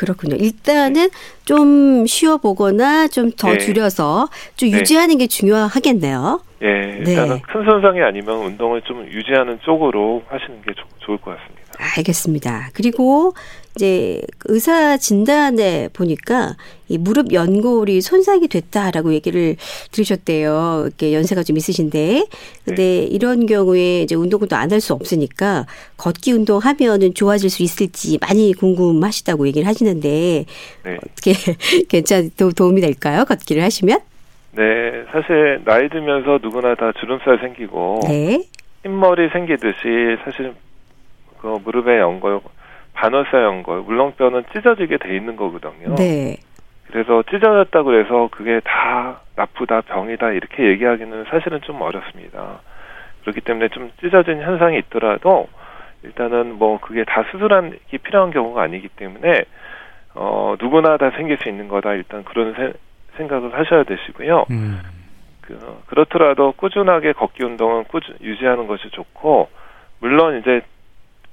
[0.00, 0.36] 아, 그렇군요.
[0.36, 1.10] 일단은
[1.44, 3.58] 좀 쉬어 보거나 좀더 네.
[3.58, 4.78] 줄여서 좀 네.
[4.78, 6.40] 유지하는 게 중요하겠네요.
[6.62, 7.42] 예, 일단은 네.
[7.46, 11.59] 큰 손상이 아니면 운동을 좀 유지하는 쪽으로 하시는 게 조, 좋을 것 같습니다.
[11.80, 12.70] 알겠습니다.
[12.74, 13.32] 그리고
[13.76, 16.56] 이제 의사 진단에 보니까
[16.88, 19.56] 이 무릎 연골이 손상이 됐다라고 얘기를
[19.92, 20.82] 들으셨대요.
[20.86, 22.26] 이렇게 연세가 좀 있으신데.
[22.64, 23.04] 근데 네.
[23.04, 25.66] 이런 경우에 이제 운동을 또안할 수 없으니까
[25.96, 30.44] 걷기 운동하면은 좋아질 수 있을지 많이 궁금하시다고 얘기를 하시는데
[30.84, 30.98] 네.
[31.02, 31.32] 어떻게
[31.88, 33.24] 괜찮 도, 도움이 될까요?
[33.24, 34.00] 걷기를 하시면?
[34.52, 38.42] 네, 사실 나이 들면서 누구나 다 주름살 생기고 네.
[38.82, 40.54] 흰머리 생기듯이 사실
[41.40, 42.40] 그 무릎의 연골,
[42.92, 45.94] 반월사 연골, 물렁뼈는 찢어지게 돼 있는 거거든요.
[45.96, 46.36] 네.
[46.88, 52.60] 그래서 찢어졌다 그래서 그게 다 나쁘다, 병이다 이렇게 얘기하기는 사실은 좀 어렵습니다.
[53.22, 55.48] 그렇기 때문에 좀 찢어진 현상이 있더라도
[56.02, 59.44] 일단은 뭐 그게 다 수술하기 필요한 경우가 아니기 때문에
[60.14, 62.72] 어 누구나 다 생길 수 있는 거다 일단 그런 세,
[63.16, 64.46] 생각을 하셔야 되시고요.
[64.50, 64.80] 음.
[65.42, 69.48] 그 그렇더라도 꾸준하게 걷기 운동은 꾸준 유지하는 것이 좋고
[70.00, 70.62] 물론 이제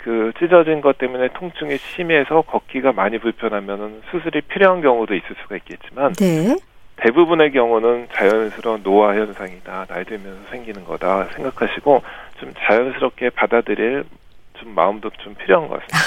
[0.08, 6.14] 그 찢어진 것 때문에 통증이 심해서 걷기가 많이 불편하면은 수술이 필요한 경우도 있을 수가 있겠지만
[6.14, 6.56] 네.
[6.96, 12.02] 대부분의 경우는 자연스러운 노화 현상이다 나이 들면서 생기는 거다 생각하시고
[12.40, 14.06] 좀 자연스럽게 받아들일
[14.60, 15.98] 좀 마음도 좀 필요한 것 같습니다.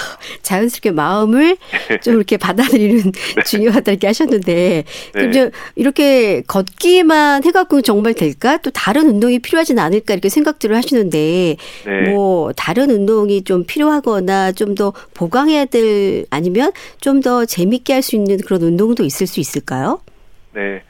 [0.43, 1.57] 자연스럽게 마음을
[2.03, 3.43] 좀 이렇게 받아들이는 네.
[3.45, 4.85] 중요하다 이렇게 하셨는데
[5.15, 5.25] 네.
[5.29, 8.57] 이제 이렇게 걷기만 해갖고 정말 될까?
[8.59, 12.11] 또 다른 운동이 필요하진 않을까 이렇게 생각들을 하시는데 네.
[12.11, 18.17] 뭐 다른 운동이 좀 필요하거나 좀 더 보강해야 될 아니면 좀 더 재밌게 할 수
[18.17, 20.01] 있는 그런 운동도 있을 수 있을까요?
[20.55, 20.83] 네.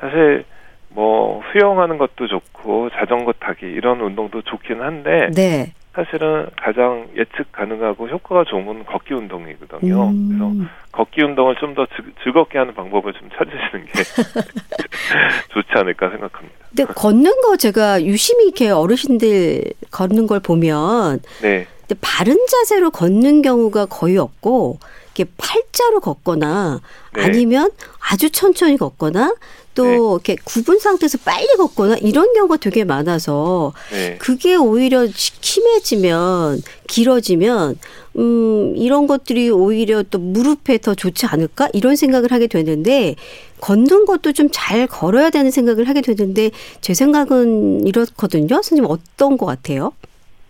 [0.00, 0.44] 사실
[0.90, 5.72] 뭐 수영하는 것도 좋고 자전거 타기 이런 운동도 좋긴 한데 네.
[5.94, 10.08] 사실은 가장 예측 가능하고 효과가 좋은 건 걷기 운동이거든요.
[10.08, 10.28] 음.
[10.28, 11.86] 그래서 걷기 운동을 좀 더
[12.22, 13.92] 즐겁게 하는 방법을 좀 찾으시는 게
[15.52, 16.56] 좋지 않을까 생각합니다.
[16.68, 21.66] 근데 걷는 거 제가 유심히 이렇게 어르신들 걷는 걸 보면 네.
[21.80, 24.78] 근데 바른 자세로 걷는 경우가 거의 없고
[25.14, 26.80] 이렇게 팔자로 걷거나
[27.14, 27.22] 네.
[27.24, 27.70] 아니면
[28.10, 29.34] 아주 천천히 걷거나
[29.74, 29.94] 또 네.
[29.94, 34.16] 이렇게 굽은 상태에서 빨리 걷거나 이런 경우가 되게 많아서 네.
[34.18, 37.78] 그게 오히려 심해지면 길어지면
[38.18, 43.14] 음 이런 것들이 오히려 또 무릎에 더 좋지 않을까 이런 생각을 하게 되는데
[43.60, 48.56] 걷는 것도 좀 잘 걸어야 되는 생각을 하게 되는데 제 생각은 이렇거든요.
[48.56, 49.92] 선생님 어떤 것 같아요?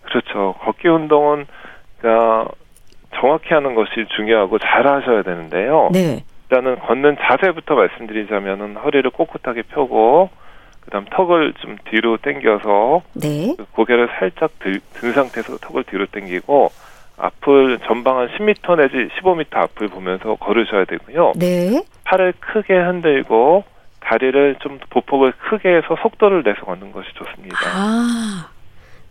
[0.02, 0.54] 그렇죠.
[0.64, 1.46] 걷기 운동은
[1.98, 2.48] 그러니까
[3.14, 5.90] 정확히 하는 것이 중요하고 잘 하셔야 되는데요.
[5.92, 6.24] 네.
[6.44, 10.30] 일단은 걷는 자세부터 말씀드리자면은 허리를 꼿꼿하게 펴고
[10.80, 13.54] 그다음 턱을 좀 뒤로 당겨서 네.
[13.56, 16.70] 그 고개를 살짝 들, 든 상태에서 턱을 뒤로 당기고
[17.16, 21.32] 앞을 전방 한 10m 내지 15m 앞을 보면서 걸으셔야 되고요.
[21.36, 21.82] 네.
[22.04, 23.64] 팔을 크게 흔들고
[24.00, 27.56] 다리를 좀 보폭을 크게 해서 속도를 내서 걷는 것이 좋습니다.
[27.64, 28.48] 아.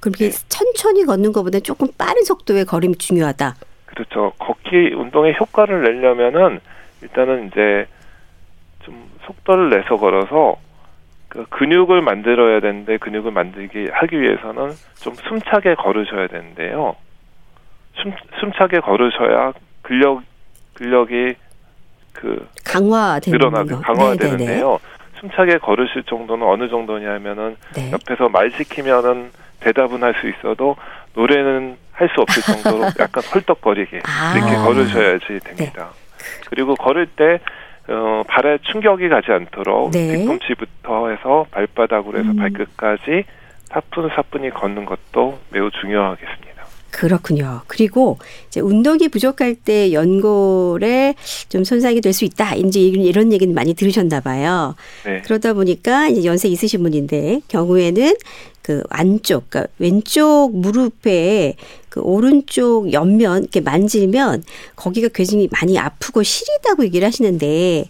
[0.02, 0.38] 그럼 이게 네.
[0.50, 3.56] 천천히 걷는 것보다 조금 빠른 속도의 걸음이 중요하다.
[3.96, 4.34] 그렇죠.
[4.40, 6.60] 걷기 운동의 효과를 내려면은
[7.02, 7.86] 일단은 이제
[8.84, 10.56] 좀 속도를 내서 걸어서
[11.28, 16.96] 그 근육을 만들어야 되는데 근육을 만들기 하기 위해서는 좀 숨차게 걸으셔야 되는데요.
[17.96, 20.24] 숨 숨차게 걸으셔야 근력
[20.74, 21.36] 근력이
[22.14, 23.82] 그 강화되는 늘어나게 거.
[23.82, 24.80] 강화되는데요.
[25.20, 27.92] 숨차게 걸으실 정도는 어느 정도냐면은 네.
[27.92, 30.76] 옆에서 말 시키면은 대답은 할 수 있어도
[31.14, 34.34] 노래는 할 수 없을 정도로 약간 헐떡거리게 아.
[34.36, 35.90] 이렇게 걸으셔야지 됩니다.
[36.50, 37.40] 그리고 걸을 때
[37.88, 40.18] 어, 발에 충격이 가지 않도록 네.
[40.18, 42.36] 뒤꿈치부터 해서 발바닥으로 해서 음.
[42.38, 43.24] 발끝까지
[43.70, 46.51] 사뿐사뿐히 걷는 것도 매우 중요하겠습니다.
[46.92, 47.62] 그렇군요.
[47.68, 48.18] 그리고
[48.50, 51.16] 이제 운동이 부족할 때 연골에
[51.50, 52.56] 좀 손상이 될 수 있다.
[52.56, 54.76] 이제 이런- 얘기는 많이 들으셨나 봐요.
[55.06, 55.22] 네.
[55.24, 58.16] 그러다 보니까 이제 연세 있으신 분인데 경우에는
[58.62, 61.56] 그 안쪽, 그러니까 왼쪽 무릎에
[61.90, 64.44] 그 오른쪽 옆면 이렇게 만지면
[64.76, 67.86] 거기가 굉장히 많이 아프고 시리다고 얘기를 하시는데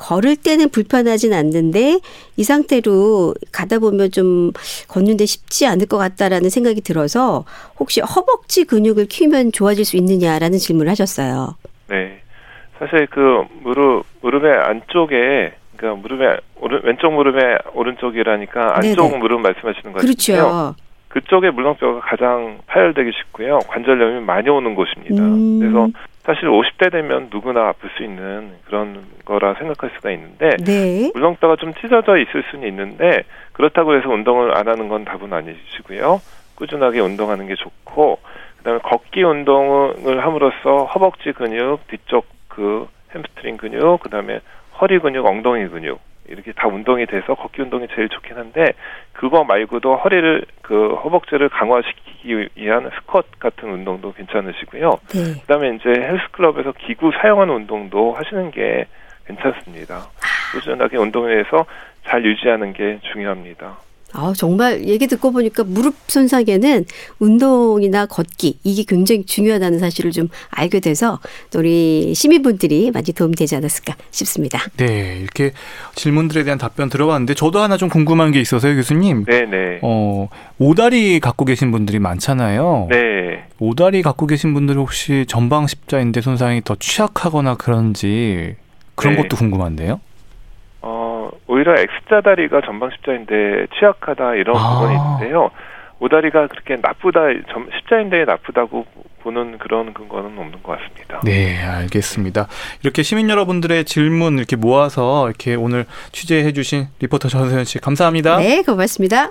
[0.00, 2.00] 걸을 때는 불편하진 않는데
[2.36, 4.50] 이 상태로 가다 보면 좀
[4.88, 7.44] 걷는데 쉽지 않을 것 같다라는 생각이 들어서
[7.78, 11.56] 혹시 허벅지 근육을 키우면 좋아질 수 있느냐라는 질문을 하셨어요.
[11.88, 12.22] 네.
[12.78, 19.18] 사실 그 무릎 무릎의 안쪽에 그러니까 무릎의 오른 왼쪽 무릎의 오른쪽이라니까 안쪽 네네.
[19.18, 20.06] 무릎 말씀하시는 거죠.
[20.06, 20.74] 그렇죠.
[21.08, 23.58] 그쪽에 물렁뼈가 가장 파열되기 쉽고요.
[23.68, 25.22] 관절염이 많이 오는 곳입니다.
[25.22, 25.58] 음.
[25.58, 25.88] 그래서
[26.22, 31.10] 사실 50대 되면 누구나 아플 수 있는 그런 거라 생각할 수가 있는데 네.
[31.14, 36.20] 물렁뼈가 좀 찢어져 있을 수는 있는데 그렇다고 해서 운동을 안 하는 건 답은 아니시고요.
[36.56, 38.18] 꾸준하게 운동하는 게 좋고
[38.58, 44.40] 그다음에 걷기 운동을 함으로써 허벅지 근육, 뒤쪽 그 햄스트링 근육, 그다음에
[44.80, 45.98] 허리 근육, 엉덩이 근육
[46.30, 48.72] 이렇게 다 운동이 돼서 걷기 운동이 제일 좋긴 한데
[49.12, 54.90] 그거 말고도 허리를 그 허벅지를 강화시키기 위한 스쿼트 같은 운동도 괜찮으시고요.
[55.12, 55.40] 네.
[55.42, 58.86] 그다음에 이제 헬스클럽에서 기구 사용하는 운동도 하시는 게
[59.26, 60.06] 괜찮습니다.
[60.52, 61.66] 꾸준하게 운동해서
[62.06, 63.78] 잘 유지하는 게 중요합니다.
[64.12, 66.84] 아, 정말 얘기 듣고 보니까 무릎 손상에는
[67.18, 71.20] 운동이나 걷기 이게 굉장히 중요하다는 사실을 좀 알게 돼서
[71.50, 74.60] 또 우리 시민분들이 많이 도움이 되지 않았을까 싶습니다.
[74.76, 75.52] 네, 이렇게
[75.94, 79.24] 질문들에 대한 답변 들어봤는데 저도 하나 좀 궁금한 게 있어서요, 교수님.
[79.24, 79.78] 네 네.
[79.82, 82.88] 어, 오다리 갖고 계신 분들이 많잖아요.
[82.90, 83.44] 네.
[83.58, 88.56] 오다리 갖고 계신 분들 혹시 전방 십자인대 손상이 더 취약하거나 그런지
[88.94, 89.22] 그런 네.
[89.22, 90.00] 것도 궁금한데요.
[91.50, 94.80] 어, 오히려 X자 다리가 전방 십자인대에 취약하다 이런 아.
[94.80, 95.50] 부분이 있는데요.
[95.98, 97.20] 오다리가 그렇게 나쁘다,
[97.52, 98.86] 전- 십자인대에 나쁘다고
[99.22, 101.20] 보는 그런 근거는 없는 것 같습니다.
[101.24, 102.46] 네, 알겠습니다.
[102.82, 108.38] 이렇게 시민 여러분들의 질문 이렇게 모아서 이렇게 오늘 취재해 주신 리포터 전소연 씨 감사합니다.
[108.38, 109.28] 네, 고맙습니다.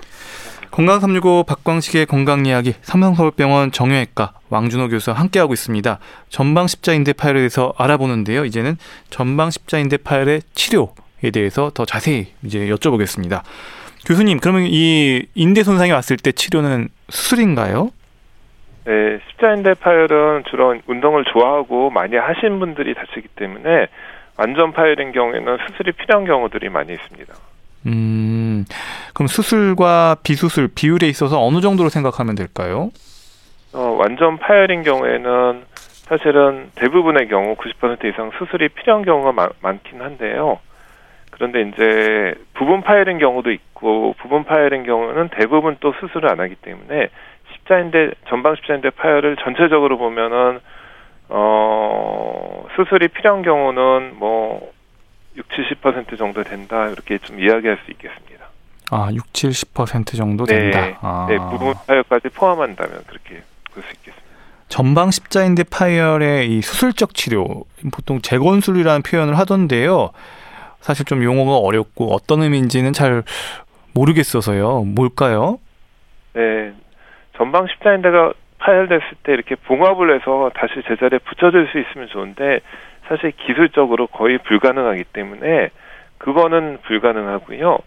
[0.70, 5.98] 건강 365 박광식의 건강 이야기 삼성서울병원 정형외과 왕준호 교수와 함께하고 있습니다.
[6.28, 8.44] 전방 십자인대 파열에 대해서 알아보는데요.
[8.44, 8.76] 이제는
[9.08, 10.86] 전방 십자인대 파열의 치료에
[11.28, 13.42] 대해서 더 자세히 이제 여쭤보겠습니다.
[14.06, 17.90] 교수님, 그러면 이 인대 손상이 왔을 때 치료는 수술인가요?
[18.84, 23.88] 네, 십자인대 파열은 주로 운동을 좋아하고 많이 하신 분들이 다치기 때문에
[24.36, 27.34] 완전 파열인 경우에는 수술이 필요한 경우들이 많이 있습니다.
[27.86, 28.64] 음,
[29.12, 32.90] 그럼 수술과 비수술 비율에 있어서 어느 정도로 생각하면 될까요?
[33.72, 35.64] 어, 완전 파열인 경우에는
[36.08, 40.58] 사실은 대부분의 경우 90% 이상 수술이 필요한 경우가 마, 많긴 한데요.
[41.40, 47.08] 그런데 이제 부분 파열인 경우도 있고 부분 파열인 경우는 대부분 또 수술을 안 하기 때문에
[47.54, 50.60] 십자인대 전방 십자인대 파열을 전체적으로 보면은
[51.30, 54.70] 어 수술이 필요한 경우는 뭐
[55.36, 58.44] 6, 70% 정도 된다 이렇게 좀 이야기할 수 있겠습니다.
[58.90, 60.98] 아, 6, 70% 정도 네, 된다.
[61.00, 61.26] 아.
[61.26, 63.40] 네, 부분 파열까지 포함한다면 그렇게
[63.72, 64.28] 볼 수 있겠습니다.
[64.68, 67.64] 전방 십자인대 파열의 이 수술적 치료,
[67.94, 70.10] 보통 재건술이라는 표현을 하던데요.
[70.80, 73.22] 사실 좀 용어가 어렵고 어떤 의미인지는 잘
[73.94, 74.84] 모르겠어서요.
[74.84, 75.58] 뭘까요?
[76.34, 76.72] 네,
[77.36, 82.60] 전방 십자인대가 파열됐을 때 이렇게 봉합을 해서 다시 제자리에 붙여줄 수 있으면 좋은데
[83.08, 85.70] 사실 기술적으로 거의 불가능하기 때문에
[86.18, 87.78] 그거는 불가능하고요.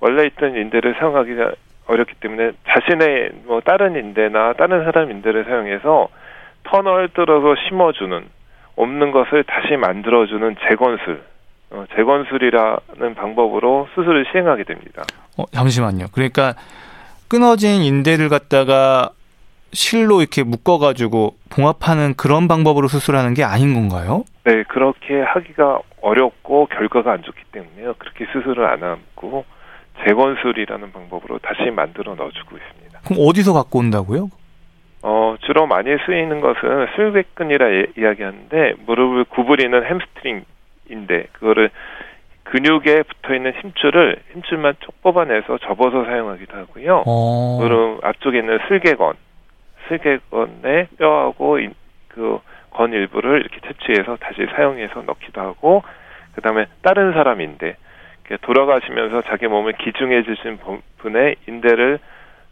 [0.00, 1.52] 원래 있던 인대를 사용하기가
[1.86, 6.08] 어렵기 때문에 자신의 뭐 다른 인대나 다른 사람 인대를 사용해서
[6.64, 8.24] 터널 뚫어서 심어주는
[8.76, 11.22] 없는 것을 다시 만들어주는 재건술,
[11.72, 15.04] 어, 재건술이라는 방법으로 수술을 시행하게 됩니다.
[15.38, 16.06] 어, 잠시만요.
[16.12, 16.54] 그러니까
[17.28, 19.10] 끊어진 인대를 갖다가
[19.72, 24.24] 실로 이렇게 묶어가지고 봉합하는 그런 방법으로 수술하는 게 아닌 건가요?
[24.44, 27.94] 네, 그렇게 하기가 어렵고 결과가 안 좋기 때문에요.
[27.94, 29.46] 그렇게 수술을 안 하고
[30.06, 33.00] 재건술이라는 방법으로 다시 만들어 넣어주고 있습니다.
[33.06, 34.28] 그럼 어디서 갖고 온다고요?
[35.04, 40.44] 어, 주로 많이 쓰이는 것은 슬괵근이라 예, 이야기하는데 무릎을 구부리는 햄스트링
[40.92, 41.70] 인데 그거를
[42.44, 47.02] 근육에 붙어 있는 힘줄을 힘줄만 쭉 뽑아내서 접어서 사용하기도 하고요.
[47.06, 47.58] 어.
[47.60, 49.14] 무릎 앞쪽에 있는 슬개건,
[49.88, 51.58] 슬개건의 뼈하고
[52.08, 52.38] 그
[52.72, 55.82] 건 일부를 이렇게 채취해서 다시 사용해서 넣기도 하고
[56.34, 57.76] 그 다음에 다른 사람인데
[58.40, 60.58] 돌아가시면서 자기 몸을 기중해 주신
[60.98, 61.98] 분의 인대를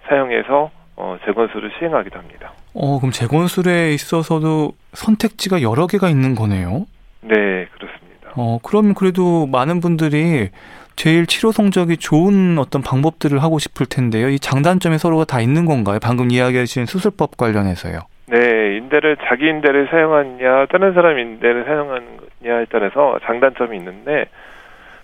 [0.07, 2.53] 사용해서 어, 재건술을 시행하기도 합니다.
[2.75, 6.85] 어, 그럼 재건술에 있어서도 선택지가 여러 개가 있는 거네요.
[7.23, 8.10] 네, 그렇습니다.
[8.37, 10.51] 어, 그러면 그래도 많은 분들이
[10.97, 14.29] 제일 치료 성적이 좋은 어떤 방법들을 하고 싶을 텐데요.
[14.29, 15.99] 이 장단점이 서로가 다 있는 건가요?
[16.03, 18.01] 방금 이야기하신 수술법 관련해서요.
[18.27, 24.27] 네, 인대를 자기 인대를 사용하느냐, 다른 사람 인대를 사용하느냐에 따라서 장단점이 있는데,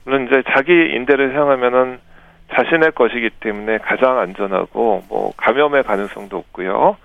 [0.04, 1.98] 물론 이제 자기 인대를 사용하면은
[2.54, 6.96] 자신의 것이기 때문에 가장 안전하고 뭐 감염의 가능성도 없고요.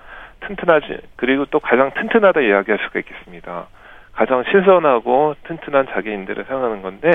[0.41, 3.67] 튼튼하지 그리고 또 가장 튼튼하다 이야기할 수가 있겠습니다.
[4.13, 7.11] 가장 신선하고 튼튼한 자기 인대를 사용하는 건데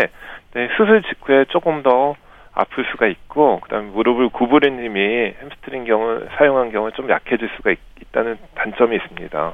[0.55, 2.17] 네, 수술 직후에 조금 더
[2.55, 7.79] 아플 수가 있고 그다음에 무릎을 구부린 힘이 햄스트링 경우 사용한 경우 좀 약해질 수가 있,
[8.13, 9.53] 다는 단점이 있습니다.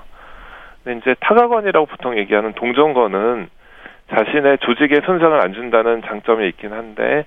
[0.84, 3.49] 근데 이제 타가건이라고 보통 얘기하는 동정건은
[4.14, 7.24] 자신의 조직에 손상을 안 준다는 장점이 있긴 한데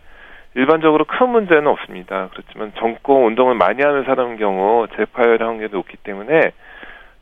[0.53, 2.29] 일반적으로 큰 문제는 없습니다.
[2.31, 6.51] 그렇지만 젊고 운동을 많이 하는 사람 경우 재파열 확률이 높기 때문에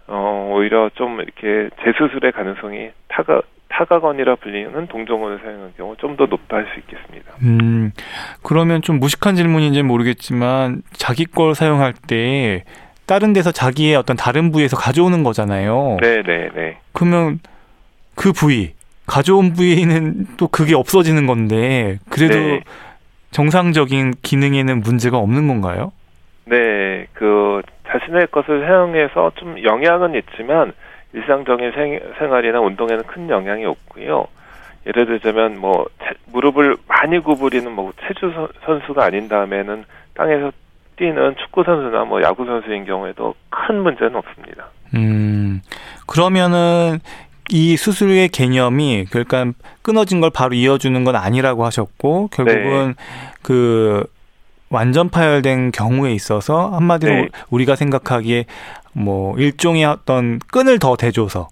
[0.07, 6.57] 어 오히려 좀 이렇게 재수술의 가능성이 타가 타가건이라 불리는 동정건을 사용하는 경우 좀 더 높다
[6.57, 7.31] 할 수 있겠습니다.
[7.41, 7.91] 음,
[8.43, 12.63] 그러면 좀 무식한 질문인지는 모르겠지만 자기 걸 사용할 때
[13.07, 15.97] 다른 데서 자기의 어떤 다른 부위에서 가져오는 거잖아요.
[16.01, 16.77] 네, 네, 네.
[16.93, 17.39] 그러면
[18.15, 18.73] 그 부위
[19.07, 22.61] 가져온 부위는 또 그게 없어지는 건데 그래도 네.
[23.31, 25.91] 정상적인 기능에는 문제가 없는 건가요?
[26.45, 27.61] 네, 그
[27.93, 30.73] 자신의 것을 사용해서 좀 영향은 있지만
[31.13, 34.27] 일상적인 생, 생활이나 운동에는 큰 영향이 없고요.
[34.87, 35.85] 예를 들자면 뭐
[36.25, 39.85] 무릎을 많이 구부리는 뭐 체주 선수가 아닌 다음에는
[40.15, 40.51] 땅에서
[40.97, 44.67] 뛰는 축구 선수나 뭐 야구 선수인 경우에도 큰 문제는 없습니다.
[44.95, 45.61] 음,
[46.07, 46.99] 그러면은
[47.49, 49.45] 이 수술의 개념이 그러니까
[49.81, 53.03] 끊어진 걸 바로 이어주는 건 아니라고 하셨고 결국은 네.
[53.41, 54.05] 그
[54.73, 57.29] 완전 파열된 경우에 있어서 한마디로 네.
[57.51, 58.45] 우리가 생각하기에
[58.93, 61.47] 뭐 일종의 어떤 끈을 더 대줘서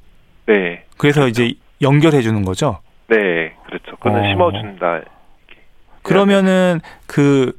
[0.48, 0.84] 네.
[0.98, 1.44] 그래서 그렇죠.
[1.44, 2.80] 이제 연결해 주는 거죠.
[3.08, 3.96] 네, 그렇죠.
[3.98, 4.28] 끈을 어.
[4.30, 5.02] 심어준다.
[6.04, 7.54] 그러면은 그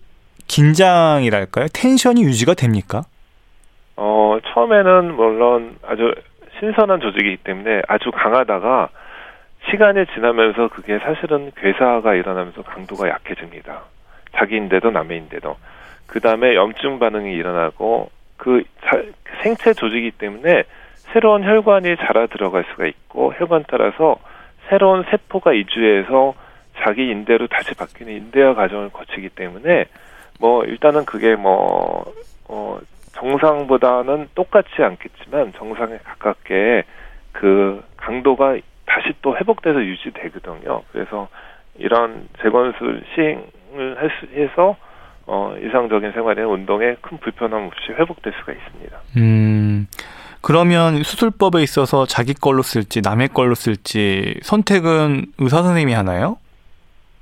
[0.48, 1.66] 긴장이랄까요?
[1.72, 3.02] 텐션이 유지가 됩니까?
[3.96, 6.12] 어, 처음에는 물론 아주
[6.58, 8.88] 신선한 조직이기 때문에 아주 강하다가
[9.70, 13.82] 시간이 지나면서 그게 사실은 괴사가 일어나면서 강도가 약해집니다.
[14.42, 15.56] 자기인데도 남의인데도.
[16.06, 18.64] 그 다음에 염증 반응이 일어나고 그
[19.42, 20.64] 생체 조직이기 때문에
[21.12, 24.16] 새로운 혈관이 자라 들어갈 수가 있고 혈관 따라서
[24.68, 26.34] 새로운 세포가 이주해서
[26.78, 29.84] 자기 인대로 다시 바뀌는 인대화 과정을 거치기 때문에
[30.40, 32.04] 뭐 일단은 그게 뭐
[32.48, 32.78] 어,
[33.12, 36.84] 정상보다는 똑같지 않겠지만 정상에 가깝게
[37.32, 40.82] 그 강도가 다시 또 회복돼서 유지되거든요.
[40.90, 41.28] 그래서
[41.76, 43.96] 이런 재건술 시행 을
[44.34, 44.76] 해서
[45.26, 48.98] 어, 이상적인 생활이나 운동에 큰 불편함 없이 회복될 수가 있습니다.
[49.18, 49.86] 음,
[50.40, 56.38] 그러면 수술법에 있어서 자기 걸로 쓸지 남의 걸로 쓸지 선택은 의사 선생님이 하나요?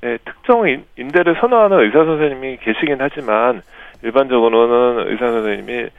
[0.00, 0.64] 네, 특정
[0.96, 3.60] 인대를 선호하는 의사 선생님이 계시긴 하지만
[4.02, 5.90] 일반적으로는 의사 선생님이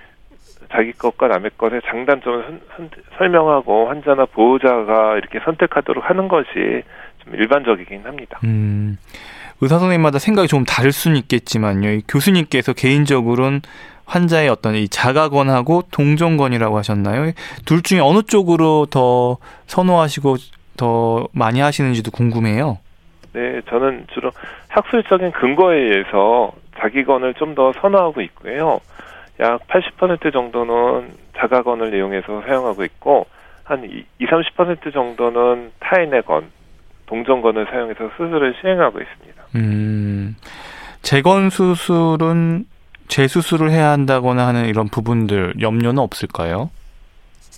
[0.72, 6.84] 자기 것과 남의 것의 장단점을 선, 선, 설명하고 환자나 보호자가 이렇게 선택하도록 하는 것이
[7.24, 8.39] 좀 일반적이긴 합니다.
[8.43, 8.97] 음,
[9.62, 12.01] 의사 선생님마다 생각이 좀 다를 수는 있겠지만요.
[12.07, 13.62] 교수님께서 개인적으로는
[14.05, 17.32] 환자의 어떤 이 자가권하고 동정권이라고 하셨나요?
[17.66, 19.38] 둘 중에 어느 쪽으로 더
[19.68, 20.36] 선호하시고
[20.78, 22.80] 더 많이 하시는지도 궁금해요.
[23.34, 24.32] 네, 저는 주로
[24.70, 28.80] 학술적인 근거에 의해서 자기건을 좀 더 선호하고 있고요.
[29.39, 33.28] 약 80% 정도는 자가건을 이용해서 사용하고 있고
[33.64, 36.45] 한 2, 30% 정도는 타인의 건,
[37.12, 39.43] 동정건을 사용해서 수술을 시행하고 있습니다.
[39.55, 40.38] 음,
[41.01, 42.64] 재건 수술은
[43.09, 46.70] 재수술을 해야 한다거나 하는 이런 부분들 염려는 없을까요?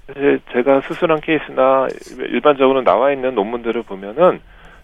[0.07, 1.87] 사실 제가 수술한 케이스나
[2.17, 4.41] 일반적으로 나와 있는 논문들을 보면은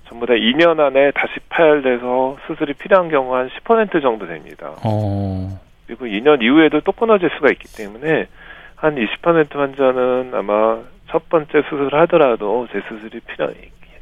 [0.07, 4.75] 전부 다 2년 안에 다시 파열돼서 수술이 필요한 경우 한 10% 정도 됩니다.
[4.85, 5.59] 어.
[5.87, 8.27] 그리고 2년 이후에도 또 끊어질 수가 있기 때문에
[8.75, 10.77] 한 20% 환자는 아마
[11.09, 13.49] 첫 번째 수술을 하더라도 재수술이 필요,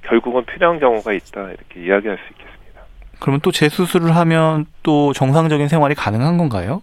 [0.08, 2.82] 결국은 필요한 경우가 있다 이렇게 이야기할 수 있겠습니다.
[3.20, 6.82] 그러면 또 재수술을 하면 또 정상적인 생활이 가능한 건가요?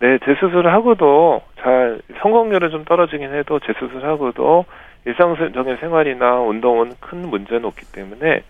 [0.00, 4.64] 네, 재수술을 하고도 잘 성공률은 좀 떨어지긴 해도 재수술하고도
[5.04, 8.42] 일상적인 생활이나 운동은 큰 문제는 없기 때문에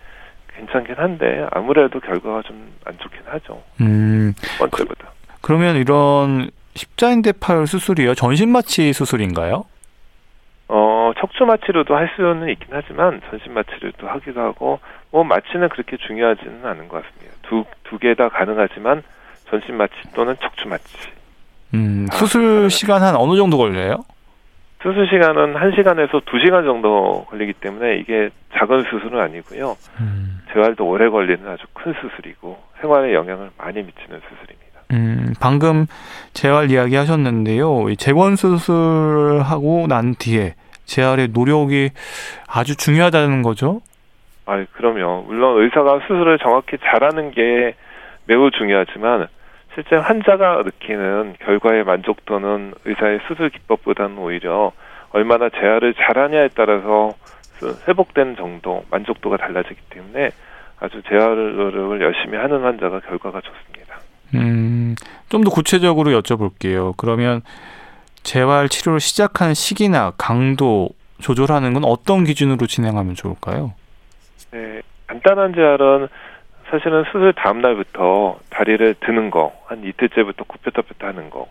[0.55, 3.61] 괜찮긴 한데 아무래도 결과가 좀 안 좋긴 하죠.
[3.81, 4.33] 음.
[4.35, 5.07] 첫 번째보다.
[5.41, 9.63] 그, 러면 이런 십자인대 파열 수술이요 전신 마취 수술인가요?
[11.23, 14.79] 어 척추 마취로도 할 수는 있긴 하지만 전신 마취로도 하기도 하고
[15.11, 17.35] 뭐 마취는 그렇게 중요하지는 않은 것 같습니다.
[17.43, 19.03] 두 두 개 다 가능하지만
[19.49, 20.83] 전신 마취 또는 척추 마취.
[21.73, 24.03] 음 수술 아, 시간 한 어느 정도 걸려요?
[24.81, 29.77] 수술 시간은 1시간에서 2시간 정도 걸리기 때문에 이게 작은 수술은 아니고요.
[30.01, 30.41] 음.
[30.53, 34.81] 재활도 오래 걸리는 아주 큰 수술이고 생활에 영향을 많이 미치는 수술입니다.
[34.91, 35.85] 음, 방금
[36.33, 37.95] 재활 이야기 하셨는데요.
[37.95, 40.55] 재건 수술하고 난 뒤에
[40.85, 41.89] 재활의 노력이
[42.47, 43.81] 아주 중요하다는 거죠?
[44.45, 45.23] 아, 그럼요.
[45.27, 47.75] 물론 의사가 수술을 정확히 잘하는 게
[48.25, 49.27] 매우 중요하지만
[49.73, 54.71] 실제 환자가 느끼는 결과의 만족도는 의사의 수술 기법보다는 오히려
[55.11, 57.13] 얼마나 재활을 잘하냐에 따라서
[57.87, 60.29] 회복된 정도, 만족도가 달라지기 때문에
[60.79, 63.97] 아주 재활 노력을 열심히 하는 환자가 결과가 좋습니다.
[64.35, 64.95] 음,
[65.29, 66.93] 좀 더 구체적으로 여쭤볼게요.
[66.97, 67.41] 그러면
[68.23, 70.89] 재활 치료를 시작하는 시기나 강도
[71.21, 73.73] 조절하는 건 어떤 기준으로 진행하면 좋을까요?
[74.51, 76.07] 네, 간단한 재활은
[76.69, 81.47] 사실은 수술 다음 날부터 다리를 드는 거, 한 이틀째부터 굽혔다 폈다 하는 거,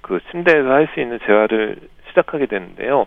[0.00, 1.76] 그 침대에서 할 수 있는 재활을
[2.08, 3.06] 시작하게 되는데요.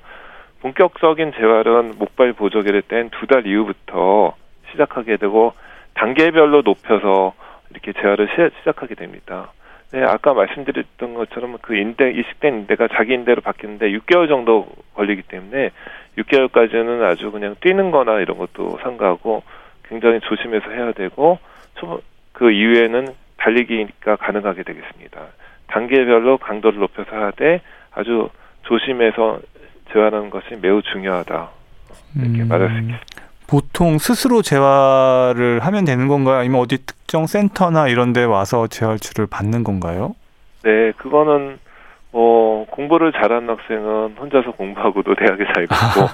[0.61, 4.35] 본격적인 재활은 목발 보조개를 뗀 두 달 이후부터
[4.71, 5.53] 시작하게 되고
[5.95, 7.33] 단계별로 높여서
[7.71, 9.51] 이렇게 재활을 시, 작하게 됩니다.
[9.91, 15.71] 네, 아까 말씀드렸던 것처럼 그 인대 이식된 인대가 자기 인대로 바뀌는데 6개월 정도 걸리기 때문에
[16.17, 19.43] 6개월까지는 아주 그냥 뛰는 거나 이런 것도 상가하고
[19.87, 21.39] 굉장히 조심해서 해야 되고
[22.33, 23.07] 그 이후에는
[23.37, 25.21] 달리기가 가능하게 되겠습니다.
[25.67, 27.61] 단계별로 강도를 높여서 하되
[27.91, 28.29] 아주
[28.63, 29.39] 조심해서
[29.91, 31.49] 재활하는 것이 매우 중요하다
[32.15, 33.26] 이렇게 음, 말할 수 있겠습니다.
[33.47, 36.39] 보통 스스로 재활을 하면 되는 건가요?
[36.39, 40.15] 아니면 어디 특정 센터나 이런 데 와서 재활 치료를 받는 건가요?
[40.63, 41.57] 네, 그거는
[42.11, 46.07] 뭐 공부를 잘하는 학생은 혼자서 공부하고도 대학에 잘 가고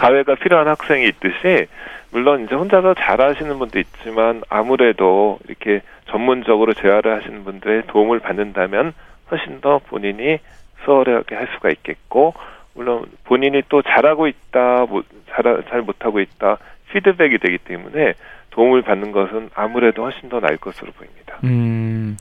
[0.00, 1.66] 가외가 필요한 학생이 있듯이
[2.10, 5.80] 물론 이제 혼자서 잘하시는 분도 있지만 아무래도 이렇게
[6.10, 8.94] 전문적으로 재활을 하시는 분들의 도움을 받는다면
[9.30, 10.38] 훨씬 더 본인이
[10.84, 12.34] 수월하게 할 수가 있겠고
[12.74, 16.58] 물론 본인이 또 잘하고 있다, 뭐, 잘, 잘 못하고 있다
[16.92, 18.14] 피드백이 되기 때문에
[18.50, 21.38] 도움을 받는 것은 아무래도 훨씬 더 나을 것으로 보입니다.
[21.44, 22.16] 음.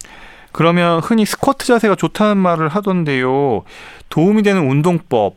[0.54, 3.64] 그러면 흔히 스쿼트 자세가 좋다는 말을 하던데요.
[4.10, 5.36] 도움이 되는 운동법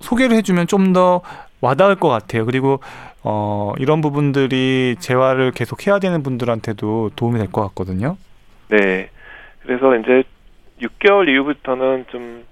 [0.00, 1.20] 소개를 해주면 좀 더
[1.62, 2.46] 와닿을 것 같아요.
[2.46, 2.80] 그리고
[3.22, 8.16] 어, 이런 부분들이 재활을 계속 해야 되는 분들한테도 도움이 될 것 같거든요.
[8.68, 9.10] 네.
[9.62, 10.22] 그래서 이제
[10.80, 12.44] 6개월 이후부터는 좀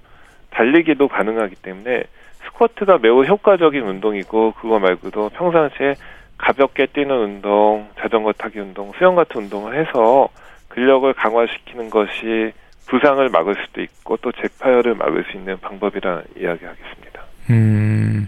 [0.58, 2.02] 달리기도 가능하기 때문에
[2.46, 5.94] 스쿼트가 매우 효과적인 운동이고 그거 말고도 평상시에
[6.36, 10.28] 가볍게 뛰는 운동, 자전거 타기 운동, 수영 같은 운동을 해서
[10.68, 12.52] 근력을 강화시키는 것이
[12.88, 17.22] 부상을 막을 수도 있고 또 재파열을 막을 수 있는 방법이라 이야기하겠습니다.
[17.50, 18.26] 음.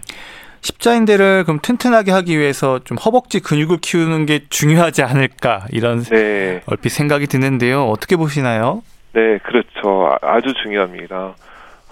[0.61, 6.61] 십자인대를 그럼 튼튼하게 하기 위해서 좀 허벅지 근육을 키우는 게 중요하지 않을까 이런 네.
[6.67, 7.85] 얼핏 생각이 드는데요.
[7.85, 8.83] 어떻게 보시나요?
[9.13, 10.07] 네, 그렇죠.
[10.21, 11.33] 아, 아주 중요합니다.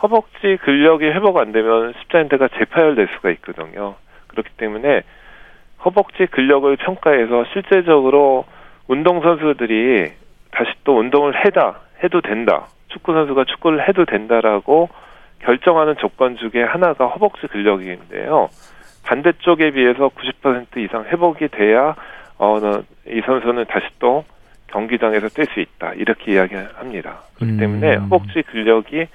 [0.02, 3.96] 허벅지 근력이 회복 안 되면 십자인대가 재파열될 수가 있거든요.
[4.28, 5.02] 그렇기 때문에
[5.84, 8.46] 허벅지 근력을 평가해서 실제적으로
[8.88, 10.12] 운동 선수들이
[10.52, 12.68] 다시 또 운동을 해다, 해도 된다.
[12.88, 14.90] 축구 선수가 축구를 해도 된다라고
[15.40, 18.50] 결정하는 조건 중에 하나가 허벅지 근력인데요.
[19.06, 21.96] 반대쪽에 비해서 90% 이상 회복이 돼야
[22.38, 22.58] 어,
[23.08, 24.24] 이 선수는 다시 또
[24.68, 25.94] 경기장에서 뛸 수 있다.
[25.94, 27.22] 이렇게 이야기합니다.
[27.36, 27.58] 그렇기 음.
[27.58, 29.08] 때문에 허벅지 근력이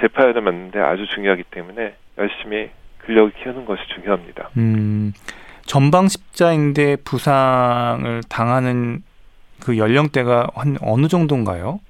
[0.00, 4.50] 재파열을 맞는데 아주 중요하기 때문에 열심히 근력을 키우는 것이 중요합니다.
[4.56, 5.12] 음,
[5.62, 9.02] 전방 십자인대 부상을 당하는
[9.64, 11.80] 그 연령대가 한 어느 정도인가요?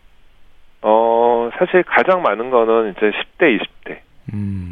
[0.83, 3.99] 어, 사실 가장 많은 거는 이제 10대, 20대.
[4.33, 4.70] 음.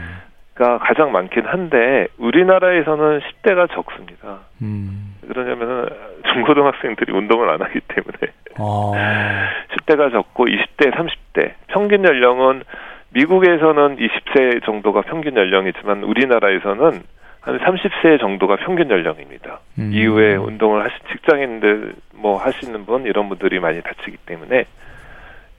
[0.55, 4.39] 가 가장 많긴 한데 우리나라에서는 10대가 적습니다.
[4.63, 5.15] 음.
[5.29, 5.89] 그러냐면은
[6.33, 8.19] 중고등학생들이 운동을 안 하기 때문에
[8.59, 9.49] 아.
[9.77, 12.63] 10대가 적고 20대, 30대 평균 연령은
[13.11, 17.03] 미국에서는 20세 정도가 평균 연령이지만 우리나라에서는
[17.41, 19.61] 한 30세 정도가 평균 연령입니다.
[19.79, 19.93] 음.
[19.93, 24.65] 이후에 운동을 하시 직장인들 뭐 하시는 분 이런 분들이 많이 다치기 때문에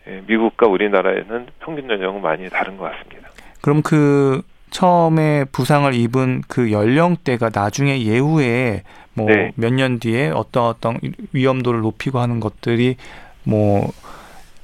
[0.07, 3.30] 예, 미국과 우리나라에는 평균 연령은 많이 다른 것 같습니다.
[3.61, 9.99] 그럼 그 처음에 부상을 입은 그 연령대가 나중에 예후에 뭐 몇년 네.
[9.99, 10.99] 뒤에 어떤 어떤
[11.34, 12.97] 위험도를 높이고 하는 것들이
[13.43, 13.89] 뭐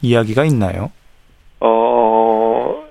[0.01, 0.91] 이야기가 있나요?
[1.59, 2.83] 어,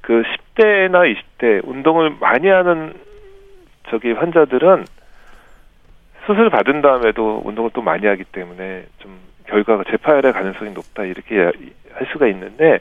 [0.00, 0.22] 그
[0.56, 2.94] 10대나 20대 운동을 많이 하는
[3.90, 4.84] 저기 환자들은
[6.26, 12.06] 수술 받은 다음에도 운동을 또 많이 하기 때문에 좀 결과가 재파열의 가능성이 높다 이렇게 할
[12.12, 12.80] 수가 있는데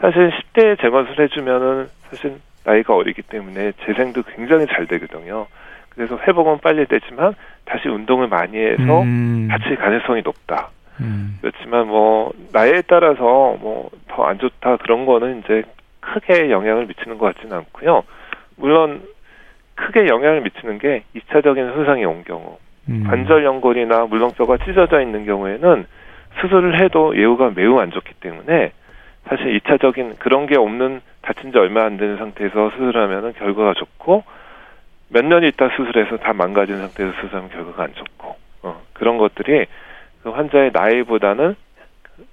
[0.00, 5.46] 사실 10대에 재건술 해주면은 사실 나이가 어리기 때문에 재생도 굉장히 잘 되거든요.
[5.90, 9.48] 그래서 회복은 빨리 되지만 다시 운동을 많이 해서 음.
[9.50, 10.68] 다칠 가능성이 높다.
[11.00, 11.38] 음.
[11.40, 15.62] 그렇지만 뭐 나이에 따라서 뭐 더 안 좋다 그런 거는 이제
[16.00, 18.02] 크게 영향을 미치는 것 같지는 않고요.
[18.56, 19.02] 물론
[19.74, 22.56] 크게 영향을 미치는 게 2차적인 손상이 온 경우
[22.88, 23.04] 음.
[23.06, 25.84] 관절 연골이나 물렁뼈가 찢어져 있는 경우에는
[26.40, 28.72] 수술을 해도 예후가 매우 안 좋기 때문에
[29.28, 34.24] 사실 2차적인 그런 게 없는 다친 지 얼마 안 되는 상태에서 수술하면은 결과가 좋고
[35.08, 39.66] 몇 년 있다 수술해서 다 망가진 상태에서 수술하면 결과가 안 좋고 어, 그런 것들이
[40.22, 41.54] 그 환자의 나이보다는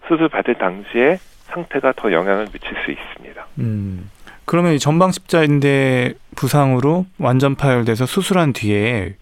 [0.08, 3.46] 수술 받을 당시에 상태가 더 영향을 미칠 수 있습니다.
[3.60, 4.10] 음.
[4.46, 9.16] 그러면 전방 십자인대 부상으로 완전 파열돼서 수술한 뒤에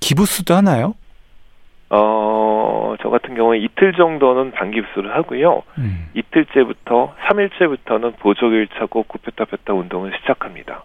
[0.00, 0.94] 기부스도 하나요?
[1.88, 2.49] 어, 저
[3.30, 5.62] 같은 경우에 이틀 정도는 반깁수를 하고요.
[5.78, 6.08] 음.
[6.14, 10.84] 이틀째부터 3일째부터는 보조기를 차고 굽혔다 폈다 운동을 시작합니다.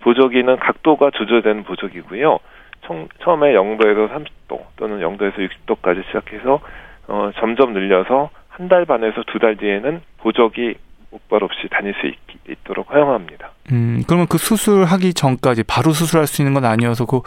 [0.00, 2.38] 보조기는 각도가 조절되는 보조기고요.
[2.82, 6.60] 총, 처음에 0도에서 30도 또는 0도에서 60도까지 시작해서
[7.08, 10.76] 어, 점점 늘려서 한 달 반에서 두 달 뒤에는 보조기
[11.10, 12.16] 목발 없이 다닐 수 있,
[12.48, 13.50] 있도록 허용합니다.
[13.72, 17.20] 음, 그러면 그 수술하기 전까지 바로 수술할 수 있는 건 아니어서 그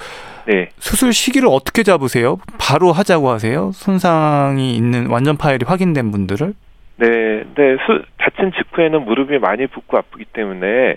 [0.46, 0.70] 네.
[0.78, 2.38] 수술 시기를 어떻게 잡으세요?
[2.60, 3.72] 바로 하자고 하세요?
[3.74, 6.54] 손상이 있는 완전 파열이 확인된 분들을?
[6.98, 7.08] 네,
[7.56, 7.78] 네.
[7.86, 10.96] 수, 다친 직후에는 무릎이 많이 붓고 아프기 때문에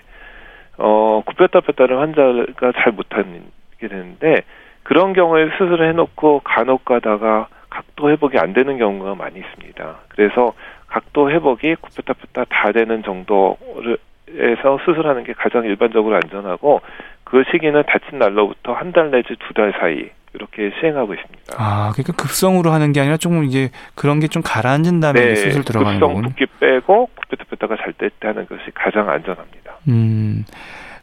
[0.77, 3.41] 어, 굽혔다 폈다를 환자가 잘 못하게
[3.79, 4.41] 되는데
[4.83, 9.95] 그런 경우에 수술을 해놓고 간혹 가다가 각도 회복이 안 되는 경우가 많이 있습니다.
[10.09, 10.53] 그래서
[10.93, 16.81] 각도 회복이 굽혔다 폈다 다 되는 정도에서 수술하는 게 가장 일반적으로 안전하고
[17.23, 21.55] 그 시기는 다친 날로부터 한 달 내지 두 달 사이 이렇게 시행하고 있습니다.
[21.57, 25.63] 아, 그러니까 급성으로 하는 게 아니라 조금 이제 그런 게 좀 가라앉은 다음에 네, 수술
[25.63, 26.21] 들어가는 거군요.
[26.29, 29.77] 급성 붓기 빼고 굽혔다 폈다가 잘 때 하는 것이 가장 안전합니다.
[29.87, 30.45] 음,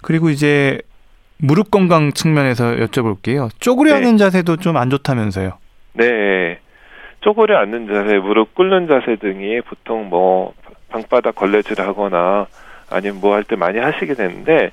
[0.03, 0.80] 그리고 이제
[1.38, 3.49] 무릎 건강 측면에서 여쭤볼게요.
[3.61, 4.16] 쪼그려 네.
[4.16, 5.53] 자세도 좀 안 좋다면서요?
[5.95, 6.59] 네.
[7.21, 10.55] 쪼그려 앉는 자세, 무릎 꿇는 자세 등이 보통 뭐
[10.91, 12.47] 방바닥 걸레질을 하거나
[12.91, 14.71] 아니면 뭐 할 때 많이 하시게 되는데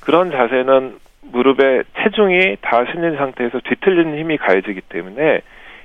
[0.00, 0.96] 그런 자세는
[1.30, 5.40] 무릎에 체중이 다 실린 상태에서 뒤틀리는 힘이 가해지기 때문에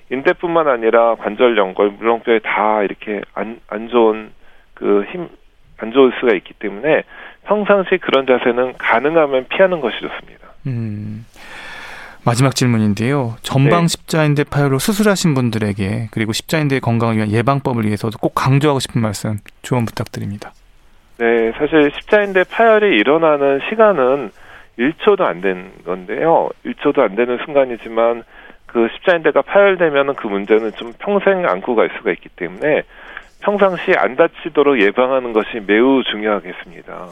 [0.10, 4.32] 인대뿐만 아니라 관절 연골, 물렁뼈에 다 이렇게 안, 안 좋은
[4.74, 5.28] 그 힘,
[5.78, 7.03] 안 좋을 수가 있기 때문에
[7.45, 10.47] 평상시 그런 자세는 가능하면 피하는 것이 좋습니다.
[10.66, 11.26] 음.
[12.28, 13.36] 마지막 질문인데요.
[13.41, 13.88] 전방 네.
[13.88, 19.86] 십자인대 파열로 수술하신 분들에게 그리고 십자인대 건강을 위한 예방법을 위해서도 꼭 강조하고 싶은 말씀 조언
[19.86, 20.51] 부탁드립니다.
[21.17, 24.32] 네, 사실 십자인대 파열이 일어나는 시간은
[24.78, 26.49] 1초도 안 된 건데요.
[26.65, 28.23] 1초도 안 되는 순간이지만
[28.67, 32.84] 그 십자인대가 파열되면 그 문제는 좀 평생 안고 갈 수가 있기 때문에
[33.41, 37.07] 평상시 안 다치도록 예방하는 것이 매우 중요하겠습니다.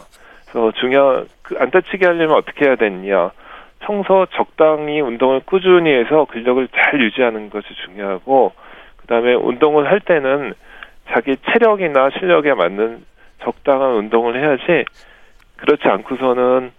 [0.52, 3.32] 그래서 중요 그 안 다치게 하려면 어떻게 해야 되느냐?
[3.80, 8.54] 평소 적당히 운동을 꾸준히 해서 근력을 잘 유지하는 것이 중요하고
[8.98, 10.54] 그다음에 운동을 할 때는
[11.12, 13.06] 자기 체력이나 실력에 맞는
[13.44, 14.86] 적당한 운동을 해야지
[15.58, 16.72] 그렇지 않고서는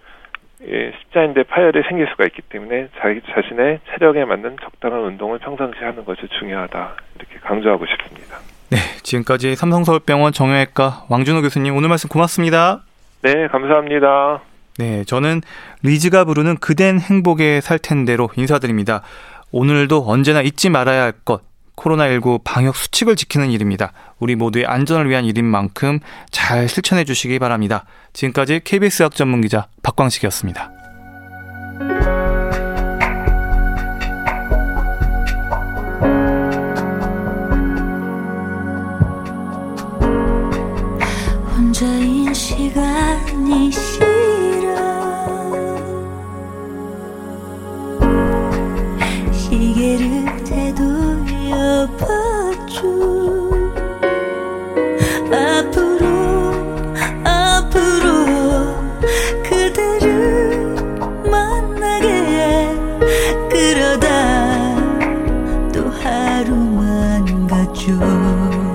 [0.69, 6.05] 예, 십자인대 파열이 생길 수가 있기 때문에 자기 자신의 체력에 맞는 적당한 운동을 평상시 하는
[6.05, 8.39] 것이 중요하다 이렇게 강조하고 싶습니다.
[8.71, 12.81] 네, 지금까지 삼성서울병원 정형외과 왕준호 교수님 오늘 말씀 고맙습니다.
[13.23, 14.41] 네, 감사합니다.
[14.79, 15.43] 네, 저는
[15.83, 19.03] 리즈가 부르는 그댄 행복에 살 텐데로 인사드립니다.
[19.51, 21.43] 오늘도 언제나 잊지 말아야 할 것,
[21.77, 23.93] 코로나19 방역 수칙을 지키는 일입니다.
[24.19, 26.01] 우리 모두의 안전을 위한 일인 만큼
[26.31, 27.85] 잘 실천해 주시기 바랍니다.
[28.13, 30.73] 지금까지 KBS 학 전문 기자 박광식이었습니다.
[41.57, 43.71] 혼자인 시간이
[67.99, 68.66] 나보다